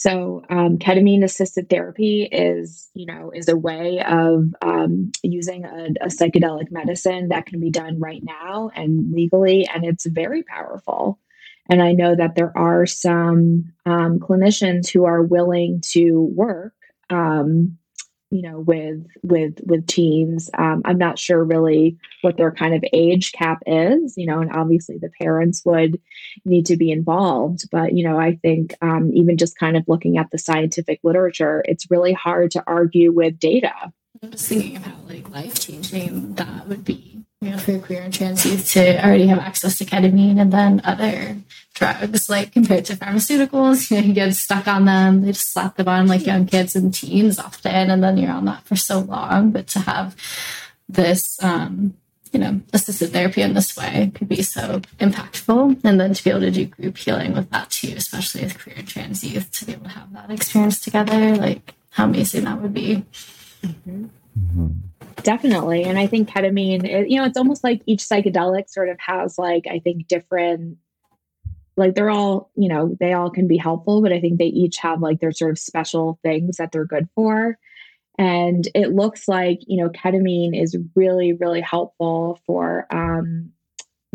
[0.00, 5.88] So um, ketamine assisted therapy is, you know, is a way of um, using a,
[6.00, 11.18] a, psychedelic medicine that can be done right now and legally, and it's very powerful.
[11.68, 16.72] And I know that there are some um, clinicians who are willing to work
[17.10, 17.76] um,
[18.30, 20.50] you know with with with teens.
[20.56, 24.52] Um, i'm not sure really what their kind of age cap is you know and
[24.52, 26.00] obviously the parents would
[26.44, 30.18] need to be involved but you know i think um, even just kind of looking
[30.18, 33.72] at the scientific literature it's really hard to argue with data.
[34.22, 38.12] I'm just thinking how like life changing that would be you know, for queer and
[38.12, 41.36] trans youth to already have access to ketamine and then other
[41.72, 45.22] drugs, like compared to pharmaceuticals, you know, you get stuck on them.
[45.22, 48.44] They just slap them on like young kids and teens often, and then you're on
[48.44, 49.52] that for so long.
[49.52, 50.14] But to have
[50.86, 51.94] this, um,
[52.30, 55.80] you know, assisted therapy in this way could be so impactful.
[55.82, 58.76] And then to be able to do group healing with that too, especially with queer
[58.76, 62.60] and trans youth, to be able to have that experience together, like how amazing that
[62.60, 63.06] would be.
[63.64, 64.06] Mm-hmm.
[65.22, 65.84] Definitely.
[65.84, 69.38] And I think ketamine, it, you know, it's almost like each psychedelic sort of has
[69.38, 70.78] like, I think different,
[71.76, 74.78] like they're all, you know, they all can be helpful, but I think they each
[74.78, 77.58] have like their sort of special things that they're good for.
[78.18, 83.50] And it looks like, you know, ketamine is really, really helpful for, um,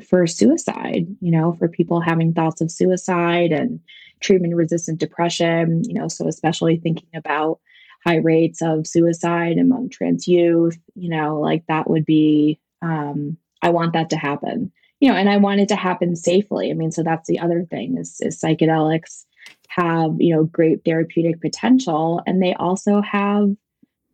[0.07, 3.79] for suicide, you know, for people having thoughts of suicide and
[4.19, 7.59] treatment resistant depression, you know, so especially thinking about
[8.05, 13.69] high rates of suicide among trans youth, you know, like that would be, um, I
[13.69, 16.69] want that to happen, you know, and I want it to happen safely.
[16.69, 19.25] I mean, so that's the other thing is, is psychedelics
[19.69, 23.55] have, you know, great therapeutic potential and they also have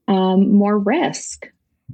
[0.08, 1.47] um, more risk,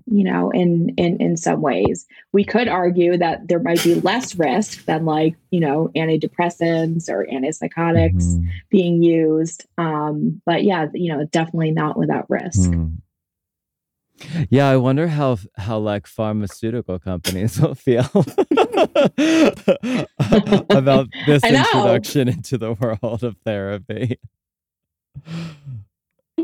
[0.05, 2.05] you know, in in in some ways.
[2.33, 7.25] We could argue that there might be less risk than like, you know, antidepressants or
[7.25, 8.47] antipsychotics mm-hmm.
[8.69, 9.65] being used.
[9.77, 12.69] Um, but yeah, you know, definitely not without risk.
[12.69, 12.97] Mm.
[14.49, 18.09] Yeah, I wonder how how like pharmaceutical companies will feel
[20.69, 24.19] about this introduction into the world of therapy.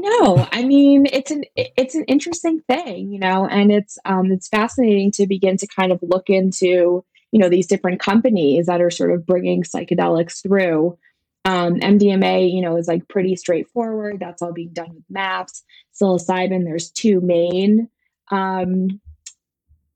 [0.04, 0.48] Know.
[0.52, 5.12] I mean, it's an it's an interesting thing, you know, and it's um it's fascinating
[5.14, 9.12] to begin to kind of look into you know these different companies that are sort
[9.12, 10.98] of bringing psychedelics through.
[11.46, 14.18] Um, MDMA, you know, is like pretty straightforward.
[14.20, 15.64] That's all being done with MAPS.
[15.94, 17.90] Psilocybin, there's two main.
[18.32, 19.02] Um,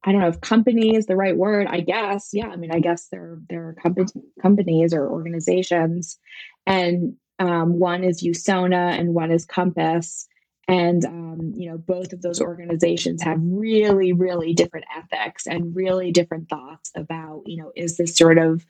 [0.04, 1.68] I don't know if company is the right word.
[1.68, 2.48] I guess, yeah.
[2.48, 6.18] I mean, I guess there there are com- companies or organizations,
[6.66, 10.28] and um, one is USONA and one is Compass.
[10.68, 16.12] And, um, you know, both of those organizations have really, really different ethics and really
[16.12, 18.66] different thoughts about, you know, is this sort of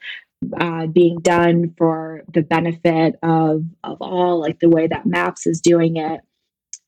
[0.60, 5.60] uh, being done for the benefit of, of all, like the way that MAPS is
[5.60, 6.22] doing it.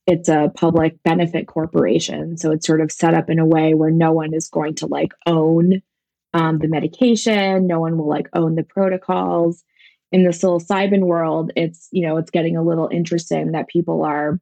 [0.05, 2.37] It's a public benefit corporation.
[2.37, 4.85] So it's sort of set up in a way where no one is going to
[4.85, 5.81] like own
[6.35, 9.63] um, the medication, no one will like own the protocols
[10.11, 14.39] in the psilocybin world, it's, you know, it's getting a little interesting that people are,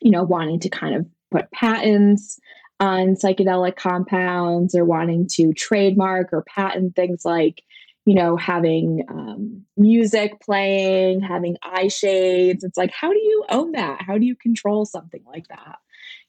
[0.00, 2.38] you know, wanting to kind of put patents
[2.78, 7.62] on psychedelic compounds or wanting to trademark or patent things like,
[8.04, 12.62] you know, having um, music playing, having eye shades.
[12.62, 14.02] It's like, how do you own that?
[14.02, 15.78] How do you control something like that?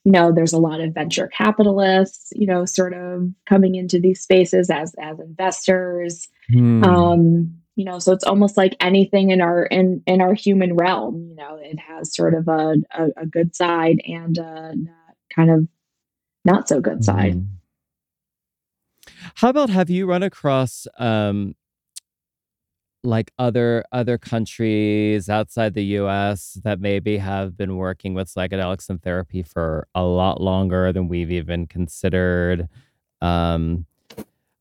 [0.04, 4.22] You know, there's a lot of venture capitalists, you know, sort of coming into these
[4.22, 6.28] spaces as as investors.
[6.50, 6.84] Hmm.
[6.84, 11.28] Um, you know so it's almost like anything in our in in our human realm
[11.30, 14.74] you know it has sort of a a, a good side and a
[15.34, 15.68] kind of
[16.44, 17.34] not so good side.
[17.36, 17.48] Mm
[19.36, 21.56] how about have you run across um
[23.04, 29.02] like other other countries outside the US that maybe have been working with psychedelics and
[29.02, 32.68] therapy for a lot longer than we've even considered?
[33.22, 33.86] Um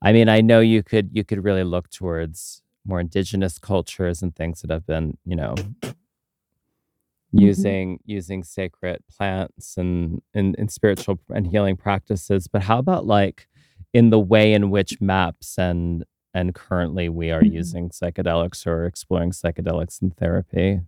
[0.03, 4.35] I mean I know you could you could really look towards more indigenous cultures and
[4.35, 5.91] things that have been, you know, mm-hmm.
[7.33, 12.49] using using sacred plants and, and and spiritual and healing practices.
[12.49, 13.49] But how about like
[13.93, 16.05] in the way in which MAPS and
[16.35, 17.55] and currently we are mm-hmm.
[17.55, 20.81] using psychedelics or exploring psychedelics in therapy?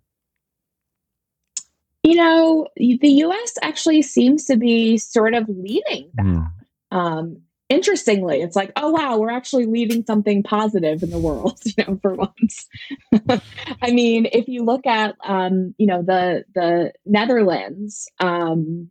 [2.04, 6.24] You know, the US actually seems to be sort of leading that.
[6.24, 6.50] Mm.
[6.90, 11.84] Um, interestingly, it's like, oh wow, we're actually leaving something positive in the world, you
[11.86, 12.66] know, for once.
[13.82, 18.88] I mean, if you look at um, you know, the the Netherlands, um,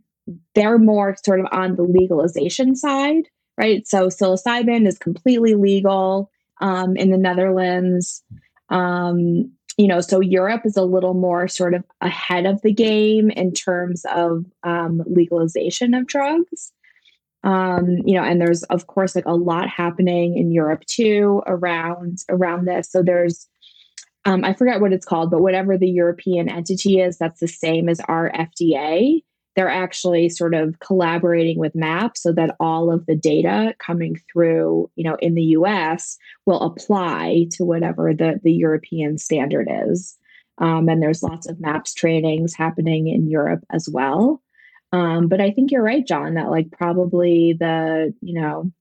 [0.56, 3.24] they're more sort of on the legalization side,
[3.58, 3.88] right?
[3.88, 8.24] So psilocybin is completely legal um, in the Netherlands.
[8.70, 13.30] Um, you know, so Europe is a little more sort of ahead of the game
[13.30, 16.74] in terms of um, legalization of drugs.
[17.44, 22.20] Um, you know, and there's of course like a lot happening in Europe too around
[22.30, 22.90] around this.
[22.92, 23.48] So there's
[24.26, 27.88] um, I forget what it's called, but whatever the European entity is, that's the same
[27.88, 29.22] as our FDA
[29.58, 34.88] they're actually sort of collaborating with MAPS so that all of the data coming through,
[34.96, 36.16] you know, in the US
[36.46, 40.16] will apply to whatever the, the European standard is.
[40.60, 44.44] Um, and there's lots of MAPS trainings happening in Europe as well.
[44.92, 48.72] Um, but I think you're right, John, that like probably the, you know,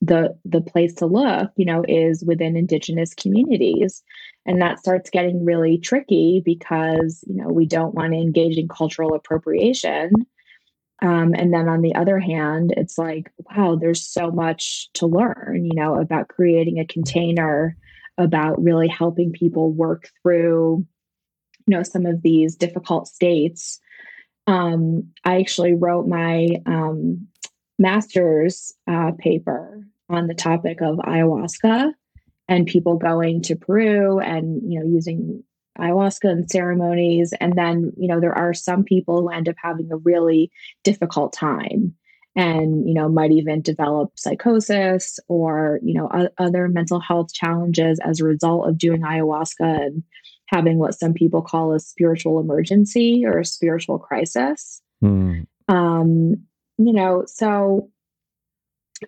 [0.00, 4.02] the the place to look, you know, is within indigenous communities.
[4.46, 8.68] And that starts getting really tricky because you know we don't want to engage in
[8.68, 10.12] cultural appropriation.
[11.02, 15.64] Um, and then on the other hand it's like wow there's so much to learn
[15.64, 17.76] you know about creating a container
[18.16, 20.86] about really helping people work through
[21.66, 23.80] you know some of these difficult states
[24.46, 27.26] um, i actually wrote my um,
[27.78, 31.92] master's uh, paper on the topic of ayahuasca
[32.48, 35.42] and people going to Peru and you know using
[35.78, 37.32] ayahuasca and ceremonies.
[37.40, 40.50] And then you know there are some people who end up having a really
[40.82, 41.94] difficult time
[42.36, 47.98] and you know might even develop psychosis or you know o- other mental health challenges
[48.00, 50.02] as a result of doing ayahuasca and
[50.46, 54.80] having what some people call a spiritual emergency or a spiritual crisis.
[55.02, 55.46] Mm.
[55.68, 56.36] um
[56.78, 57.90] you know so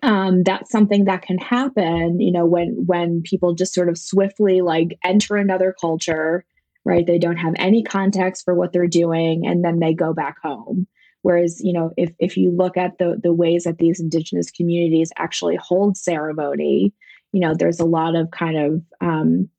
[0.03, 4.61] um, that's something that can happen you know when when people just sort of swiftly
[4.61, 6.45] like enter another culture
[6.87, 7.05] right?
[7.05, 10.87] They don't have any context for what they're doing and then they go back home.
[11.21, 15.11] Whereas you know if if you look at the the ways that these indigenous communities
[15.17, 16.93] actually hold ceremony
[17.33, 19.49] you know there's a lot of kind of um,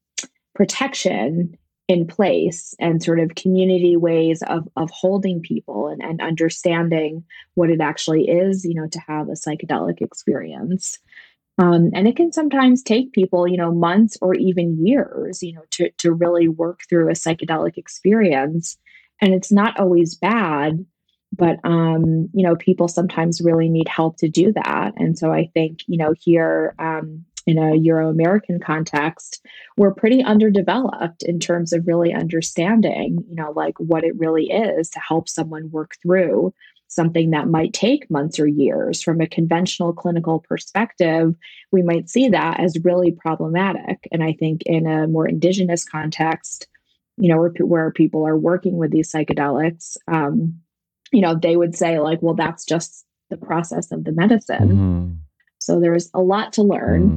[0.55, 1.55] protection
[1.89, 7.25] in place and sort of community ways of of holding people and, and understanding
[7.55, 10.99] what it actually is you know to have a psychedelic experience.
[11.61, 15.65] Um, and it can sometimes take people you know months or even years you know
[15.73, 18.77] to to really work through a psychedelic experience.
[19.21, 20.85] And it's not always bad
[21.37, 24.93] but um, you know people sometimes really need help to do that.
[24.97, 29.43] And so i think you know here um, in a Euro American context,
[29.79, 34.91] we're pretty underdeveloped in terms of really understanding, you know, like what it really is
[34.91, 36.53] to help someone work through
[36.89, 39.03] something that might take months or years.
[39.03, 41.35] From a conventional clinical perspective,
[41.73, 44.07] we might see that as really problematic.
[44.13, 46.67] And I think in a more indigenous context,
[47.17, 50.61] you know, where, where people are working with these psychedelics, um,
[51.13, 54.69] you know, they would say, like, well, that's just the process of the medicine.
[54.69, 55.15] Mm-hmm.
[55.59, 57.11] So there's a lot to learn.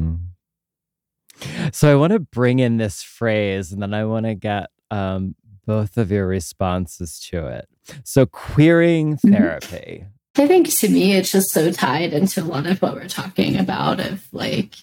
[1.39, 1.73] Mm.
[1.73, 5.35] So I want to bring in this phrase and then I want to get um,
[5.65, 7.67] both of your responses to it.
[8.03, 9.33] So, queering mm-hmm.
[9.33, 10.05] therapy.
[10.37, 13.57] I think to me, it's just so tied into a lot of what we're talking
[13.57, 14.75] about of like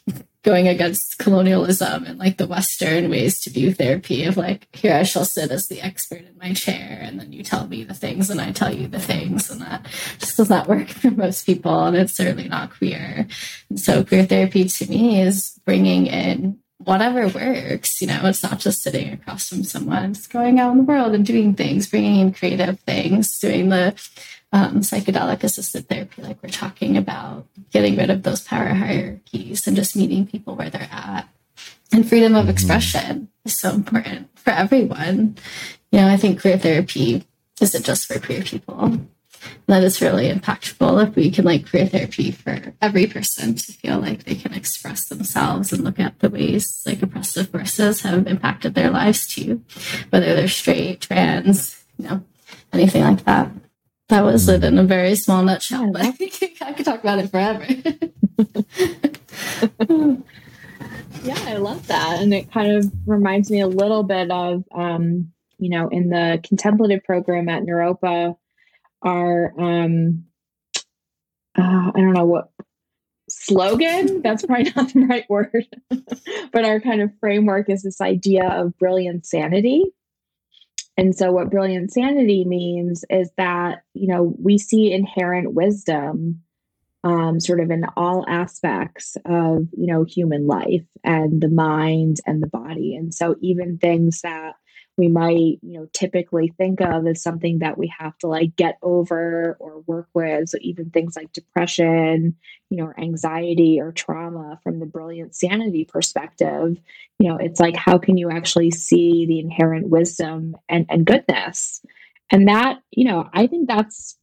[0.45, 5.03] going against colonialism and like the Western ways to view therapy of like, here I
[5.03, 8.31] shall sit as the expert in my chair, and then you tell me the things
[8.31, 9.87] and I tell you the things, and that
[10.19, 13.27] just does not work for most people, and it's certainly not queer.
[13.69, 18.01] And so, queer therapy to me is bringing in whatever works.
[18.01, 21.15] You know, it's not just sitting across from someone, it's going out in the world
[21.15, 23.95] and doing things, bringing in creative things, doing the
[24.53, 29.77] um, psychedelic assisted therapy, like we're talking about, getting rid of those power hierarchies and
[29.77, 31.29] just meeting people where they're at.
[31.93, 32.51] And freedom of mm-hmm.
[32.51, 35.37] expression is so important for everyone.
[35.91, 37.25] You know, I think queer therapy
[37.61, 39.01] isn't just for queer people.
[39.67, 43.99] That is really impactful if we can like queer therapy for every person to feel
[43.99, 48.75] like they can express themselves and look at the ways like oppressive forces have impacted
[48.75, 49.63] their lives too,
[50.11, 52.25] whether they're straight, trans, you know,
[52.73, 53.51] anything like that.
[54.09, 56.03] That was it in a very small nutshell, but
[56.63, 57.67] I could talk about it forever.
[61.23, 62.23] yeah, I love that.
[62.23, 66.41] And it kind of reminds me a little bit of, um, you know, in the
[66.43, 68.35] contemplative program at Naropa,
[69.03, 70.25] our, um,
[71.59, 72.49] uh, I don't know what
[73.29, 75.67] slogan, that's probably not the right word,
[76.51, 79.85] but our kind of framework is this idea of brilliant sanity
[80.99, 86.43] and so, what brilliant sanity means is that, you know, we see inherent wisdom
[87.05, 92.43] um, sort of in all aspects of, you know, human life and the mind and
[92.43, 92.97] the body.
[92.97, 94.55] And so, even things that
[94.99, 98.77] we might, you know, typically think of as something that we have to like get
[98.83, 100.49] over or work with.
[100.49, 102.37] So even things like depression,
[102.69, 106.79] you know, or anxiety or trauma from the brilliant sanity perspective,
[107.19, 111.81] you know, it's like how can you actually see the inherent wisdom and, and goodness?
[112.31, 114.19] And that, you know, I think that's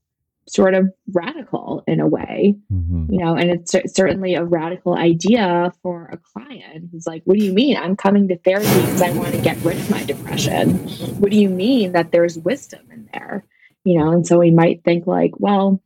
[0.47, 3.11] sort of radical in a way, mm-hmm.
[3.11, 7.43] you know, and it's certainly a radical idea for a client who's like, What do
[7.43, 7.77] you mean?
[7.77, 10.77] I'm coming to therapy because I want to get rid of my depression.
[11.19, 13.45] What do you mean that there's wisdom in there?
[13.83, 15.81] You know, and so we might think, like, well,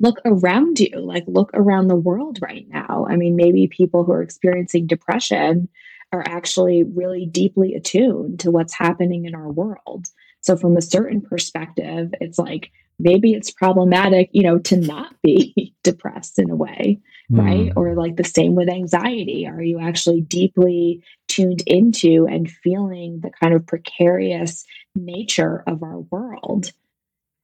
[0.00, 3.06] look around you, like, look around the world right now.
[3.08, 5.68] I mean, maybe people who are experiencing depression
[6.12, 10.06] are actually really deeply attuned to what's happening in our world.
[10.40, 12.70] So, from a certain perspective, it's like,
[13.02, 17.00] maybe it's problematic, you know, to not be depressed in a way,
[17.30, 17.38] mm.
[17.38, 17.72] right?
[17.76, 19.46] Or like the same with anxiety.
[19.46, 26.00] Are you actually deeply tuned into and feeling the kind of precarious nature of our
[26.00, 26.72] world?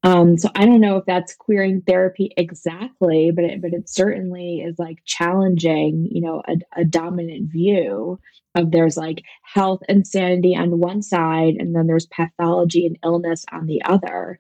[0.04, 4.60] Um, so I don't know if that's queering therapy exactly, but it, but it certainly
[4.60, 8.20] is like challenging, you know, a, a dominant view
[8.54, 13.44] of there's like health and sanity on one side, and then there's pathology and illness
[13.50, 14.38] on the other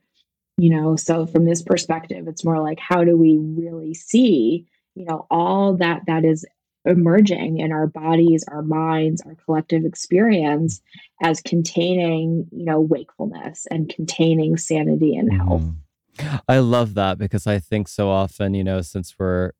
[0.58, 5.04] you know so from this perspective it's more like how do we really see you
[5.04, 6.44] know all that that is
[6.84, 10.82] emerging in our bodies our minds our collective experience
[11.22, 16.36] as containing you know wakefulness and containing sanity and health mm-hmm.
[16.48, 19.52] i love that because i think so often you know since we're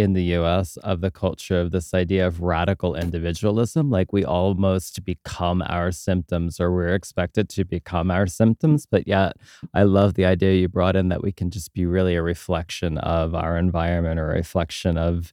[0.00, 3.90] in the US of the culture of this idea of radical individualism.
[3.90, 8.86] Like we almost become our symptoms or we're expected to become our symptoms.
[8.86, 9.36] But yet,
[9.74, 12.98] I love the idea you brought in that we can just be really a reflection
[12.98, 15.32] of our environment or a reflection of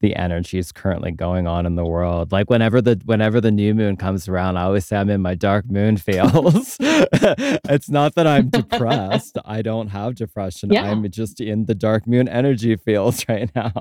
[0.00, 2.32] the energies currently going on in the world.
[2.32, 5.34] Like whenever the whenever the new moon comes around, I always say I'm in my
[5.34, 6.76] dark moon feels.
[6.80, 9.38] it's not that I'm depressed.
[9.44, 10.70] I don't have depression.
[10.72, 10.84] Yeah.
[10.84, 13.72] I'm just in the dark moon energy fields right now.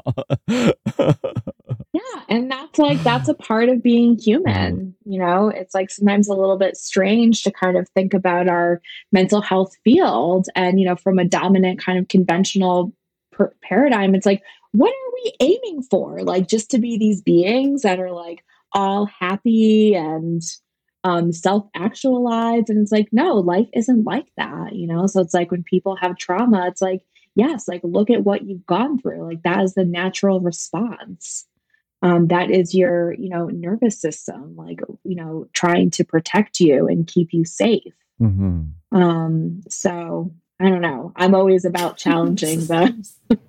[0.47, 5.11] yeah, and that's like that's a part of being human, mm-hmm.
[5.11, 5.49] you know?
[5.49, 9.76] It's like sometimes a little bit strange to kind of think about our mental health
[9.84, 12.93] field and you know from a dominant kind of conventional
[13.36, 14.42] per- paradigm it's like
[14.76, 16.22] what are we aiming for?
[16.22, 20.42] Like just to be these beings that are like all happy and
[21.04, 22.70] um, self actualized.
[22.70, 25.08] And it's like, no, life isn't like that, you know?
[25.08, 27.02] So it's like when people have trauma, it's like,
[27.36, 29.26] yes, like look at what you've gone through.
[29.26, 31.48] Like that is the natural response.
[32.02, 36.88] Um, that is your, you know, nervous system, like, you know, trying to protect you
[36.88, 37.94] and keep you safe.
[38.22, 38.98] Mm-hmm.
[38.98, 41.12] Um, so I don't know.
[41.16, 43.08] I'm always about challenging the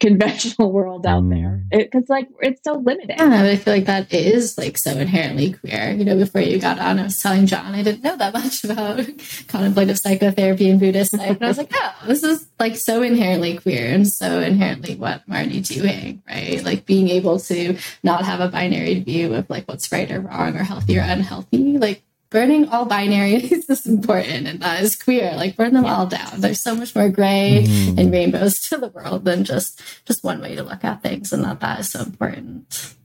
[0.00, 1.64] conventional world out there.
[1.70, 2.10] Because mm.
[2.10, 3.16] like it's so limited.
[3.18, 5.92] Yeah i feel like that is like so inherently queer.
[5.92, 8.62] You know before you got on i was telling john i didn't know that much
[8.62, 8.98] about
[9.48, 11.30] contemplative psychotherapy and buddhist life.
[11.30, 15.22] And i was like oh this is like so inherently queer and so inherently what
[15.26, 16.62] i'm already doing right?
[16.62, 20.56] Like being able to not have a binary view of like what's right or wrong
[20.56, 21.78] or healthy or unhealthy.
[21.78, 22.02] Like
[22.34, 26.60] burning all binaries is important and that is queer like burn them all down there's
[26.60, 27.96] so much more gray mm.
[27.96, 31.44] and rainbows to the world than just just one way to look at things and
[31.44, 32.96] that that is so important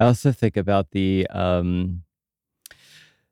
[0.00, 2.02] i also think about the um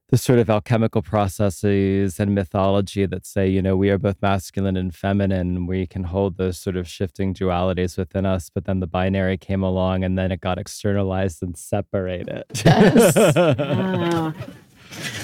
[0.08, 4.76] the sort of alchemical processes and mythology that say, you know, we are both masculine
[4.76, 5.66] and feminine.
[5.66, 8.48] We can hold those sort of shifting dualities within us.
[8.48, 12.44] But then the binary came along and then it got externalized and separated.
[12.64, 13.16] Yes.
[13.58, 14.32] ah.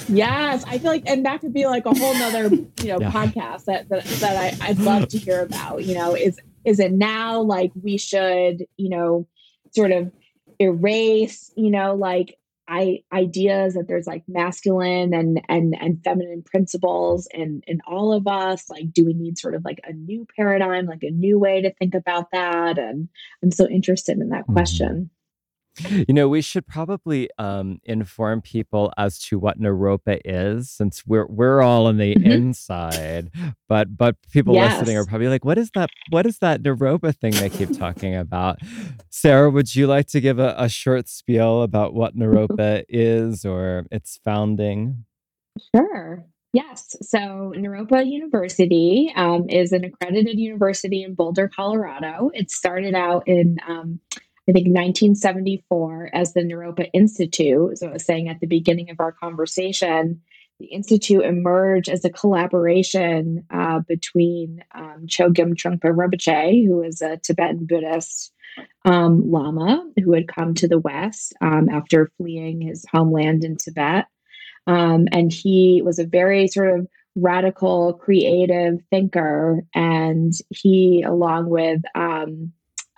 [0.09, 3.11] Yes, I feel like, and that could be like a whole nother, you know, yeah.
[3.11, 5.85] podcast that that, that I, I'd love to hear about.
[5.85, 9.27] You know, is is it now like we should, you know,
[9.71, 10.13] sort of
[10.59, 12.39] erase, you know, like
[12.69, 18.27] I ideas that there's like masculine and and and feminine principles in in all of
[18.27, 18.71] us.
[18.71, 21.75] Like, do we need sort of like a new paradigm, like a new way to
[21.75, 22.79] think about that?
[22.79, 23.09] And
[23.43, 24.55] I'm so interested in that mm-hmm.
[24.55, 25.11] question.
[25.79, 31.27] You know, we should probably um, inform people as to what Naropa is, since we're
[31.27, 32.31] we're all on the mm-hmm.
[32.31, 33.31] inside.
[33.68, 34.79] But but people yes.
[34.79, 35.89] listening are probably like, "What is that?
[36.11, 38.59] What is that Naropa thing they keep talking about?"
[39.11, 43.87] Sarah, would you like to give a, a short spiel about what Naropa is or
[43.91, 45.05] its founding?
[45.75, 46.27] Sure.
[46.53, 46.97] Yes.
[47.01, 52.31] So Naropa University um, is an accredited university in Boulder, Colorado.
[52.35, 54.01] It started out in um,
[54.49, 57.78] I think 1974 as the Naropa Institute.
[57.78, 60.20] So I was saying at the beginning of our conversation,
[60.59, 67.18] the Institute emerged as a collaboration uh, between um, Chogyam Trungpa Rinpoche, who is a
[67.18, 68.32] Tibetan Buddhist
[68.84, 74.07] um, Lama who had come to the West um, after fleeing his homeland in Tibet,
[74.66, 79.62] Um, and he was a very sort of radical, creative thinker.
[79.74, 82.53] And he, along with um,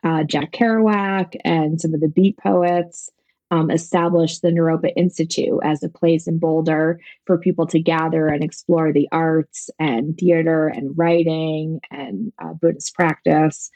[0.04, 3.10] uh, Jack Kerouac and some of the beat poets,
[3.50, 8.42] um, established the Naropa Institute as a place in Boulder for people to gather and
[8.42, 13.70] explore the arts and theater and writing and uh, Buddhist practice.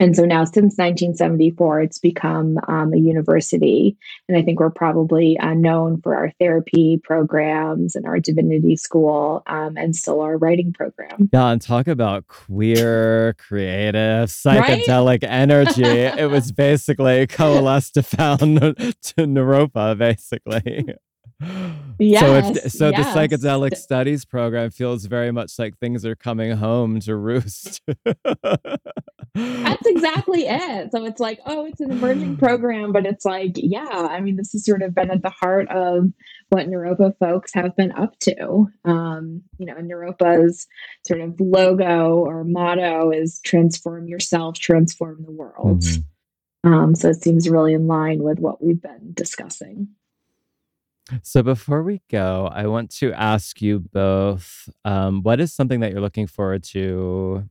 [0.00, 3.98] And so now, since 1974, it's become um, a university.
[4.28, 9.42] And I think we're probably uh, known for our therapy programs and our divinity school
[9.46, 11.28] um, and still our writing program.
[11.30, 15.24] Yeah, and talk about queer, creative, psychedelic right?
[15.24, 15.84] energy.
[15.84, 20.94] it was basically coalesced to found to Naropa, basically.
[21.98, 23.14] Yes, so if, so yes.
[23.14, 27.82] the psychedelic studies program feels very much like things are coming home to roost.
[29.34, 30.92] That's exactly it.
[30.92, 34.52] So it's like, oh, it's an emerging program, but it's like, yeah, I mean, this
[34.52, 36.10] has sort of been at the heart of
[36.48, 38.66] what Naropa folks have been up to.
[38.84, 40.66] Um, you know, Naropa's
[41.06, 45.82] sort of logo or motto is transform yourself, transform the world.
[45.82, 46.72] Mm-hmm.
[46.72, 49.88] Um, so it seems really in line with what we've been discussing.
[51.22, 55.92] So before we go, I want to ask you both um, what is something that
[55.92, 57.48] you're looking forward to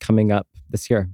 [0.00, 1.10] coming up this year?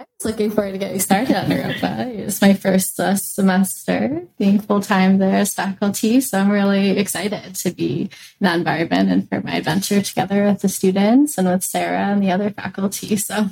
[0.00, 2.06] I was looking forward to getting started on Naropa.
[2.06, 6.20] It's my first uh, semester being full time there as faculty.
[6.20, 8.08] So I'm really excited to be in
[8.40, 12.30] that environment and for my adventure together with the students and with Sarah and the
[12.30, 13.16] other faculty.
[13.16, 13.50] So,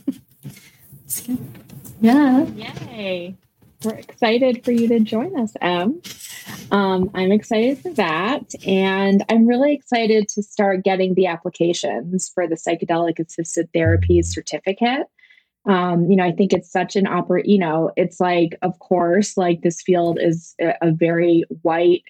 [2.00, 2.46] yeah.
[2.46, 3.36] Yay.
[3.84, 6.02] We're excited for you to join us, Em.
[6.72, 8.52] Um, I'm excited for that.
[8.66, 15.06] And I'm really excited to start getting the applications for the psychedelic assisted therapy certificate.
[15.64, 19.36] Um, you know, I think it's such an opera, you know, it's like, of course,
[19.36, 22.04] like this field is a, a very white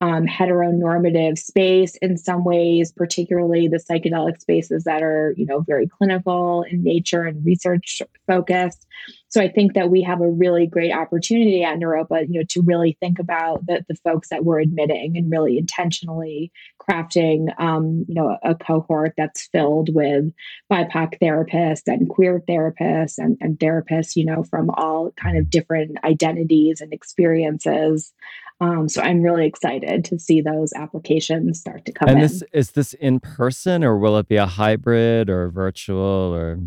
[0.00, 5.86] um, heteronormative space in some ways, particularly the psychedelic spaces that are, you know, very
[5.86, 8.86] clinical in nature and research focused.
[9.28, 12.62] So I think that we have a really great opportunity at Naropa, you know, to
[12.62, 18.14] really think about the, the folks that we're admitting and really intentionally crafting, um, you
[18.14, 20.32] know, a cohort that's filled with
[20.70, 25.96] BIPOC therapists and queer therapists and, and therapists, you know, from all kind of different
[26.04, 28.12] identities and experiences.
[28.60, 32.22] Um, so I'm really excited to see those applications start to come and in.
[32.22, 36.60] this is this in person or will it be a hybrid or virtual or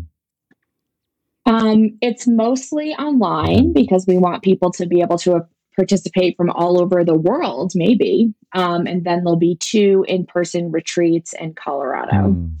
[1.46, 5.46] um, it's mostly online because we want people to be able to
[5.78, 8.34] participate from all over the world, maybe.
[8.54, 12.32] Um, and then there'll be two in person retreats in Colorado.
[12.32, 12.52] Mm.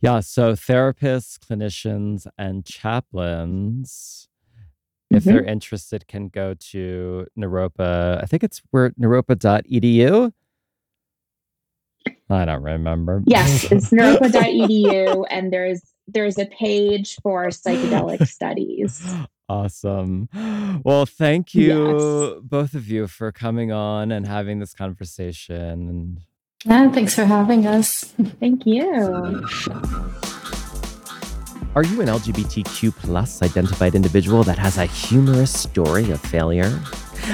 [0.00, 0.20] Yeah.
[0.20, 4.28] So therapists, clinicians, and chaplains,
[5.14, 5.16] mm-hmm.
[5.18, 5.48] if they're mm-hmm.
[5.48, 8.22] interested, can go to Naropa.
[8.22, 10.32] I think it's where naropa.edu.
[12.30, 13.22] I don't remember.
[13.26, 19.02] Yes, it's naropa.edu, and there's there's a page for psychedelic studies.
[19.48, 20.28] Awesome.
[20.84, 22.40] Well, thank you, yes.
[22.42, 25.88] both of you, for coming on and having this conversation.
[25.88, 26.20] And
[26.64, 28.14] yeah, thanks for having us.
[28.40, 29.46] Thank you.
[31.74, 36.80] Are you an LGBTQ plus identified individual that has a humorous story of failure?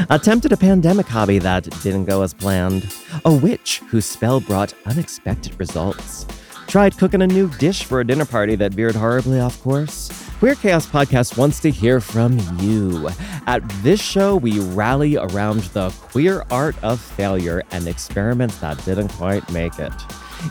[0.08, 2.90] Attempted a pandemic hobby that didn't go as planned?
[3.26, 6.26] A witch whose spell brought unexpected results?
[6.66, 10.10] Tried cooking a new dish for a dinner party that veered horribly off course?
[10.38, 13.10] Queer Chaos Podcast wants to hear from you.
[13.46, 19.08] At this show, we rally around the queer art of failure and experiments that didn't
[19.08, 19.92] quite make it.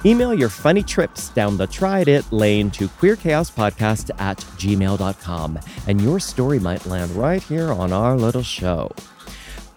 [0.06, 6.20] Email your funny trips down the tried it lane to queerchaospodcast at gmail.com, and your
[6.20, 8.92] story might land right here on our little show.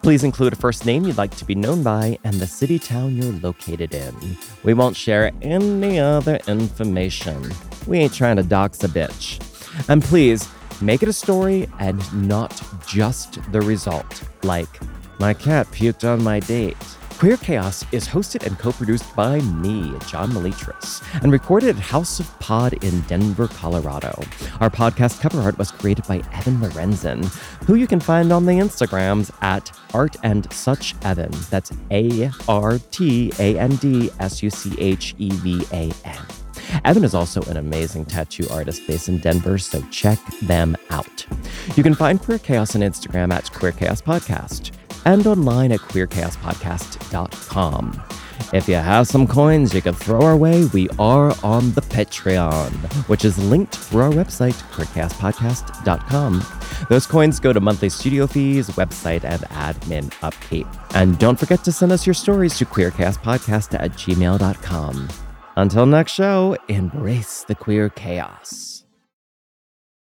[0.03, 3.17] Please include a first name you'd like to be known by and the city town
[3.17, 4.15] you're located in.
[4.65, 7.53] We won't share any other information.
[7.87, 9.41] We ain't trying to dox a bitch.
[9.89, 10.49] And please,
[10.81, 14.25] make it a story and not just the result.
[14.43, 14.69] Like,
[15.21, 16.77] my cat puked on my date.
[17.23, 22.19] Queer Chaos is hosted and co produced by me, John Melitris, and recorded at House
[22.19, 24.21] of Pod in Denver, Colorado.
[24.59, 27.25] Our podcast cover art was created by Evan Lorenzen,
[27.65, 31.31] who you can find on the Instagrams at Art and Such Evan.
[31.49, 36.27] That's A R T A N D S U C H E V A N.
[36.85, 41.25] Evan is also an amazing tattoo artist based in Denver, so check them out.
[41.77, 44.73] You can find Queer Chaos on Instagram at Queer Chaos Podcast
[45.05, 48.03] and online at queerchaospodcast.com.
[48.53, 52.71] If you have some coins you can throw our way, we are on the Patreon,
[53.09, 56.43] which is linked through our website, queerchaospodcast.com.
[56.89, 60.67] Those coins go to monthly studio fees, website, and admin upkeep.
[60.95, 65.09] And don't forget to send us your stories to queerchaospodcast at gmail.com.
[65.57, 68.72] Until next show, embrace the queer chaos.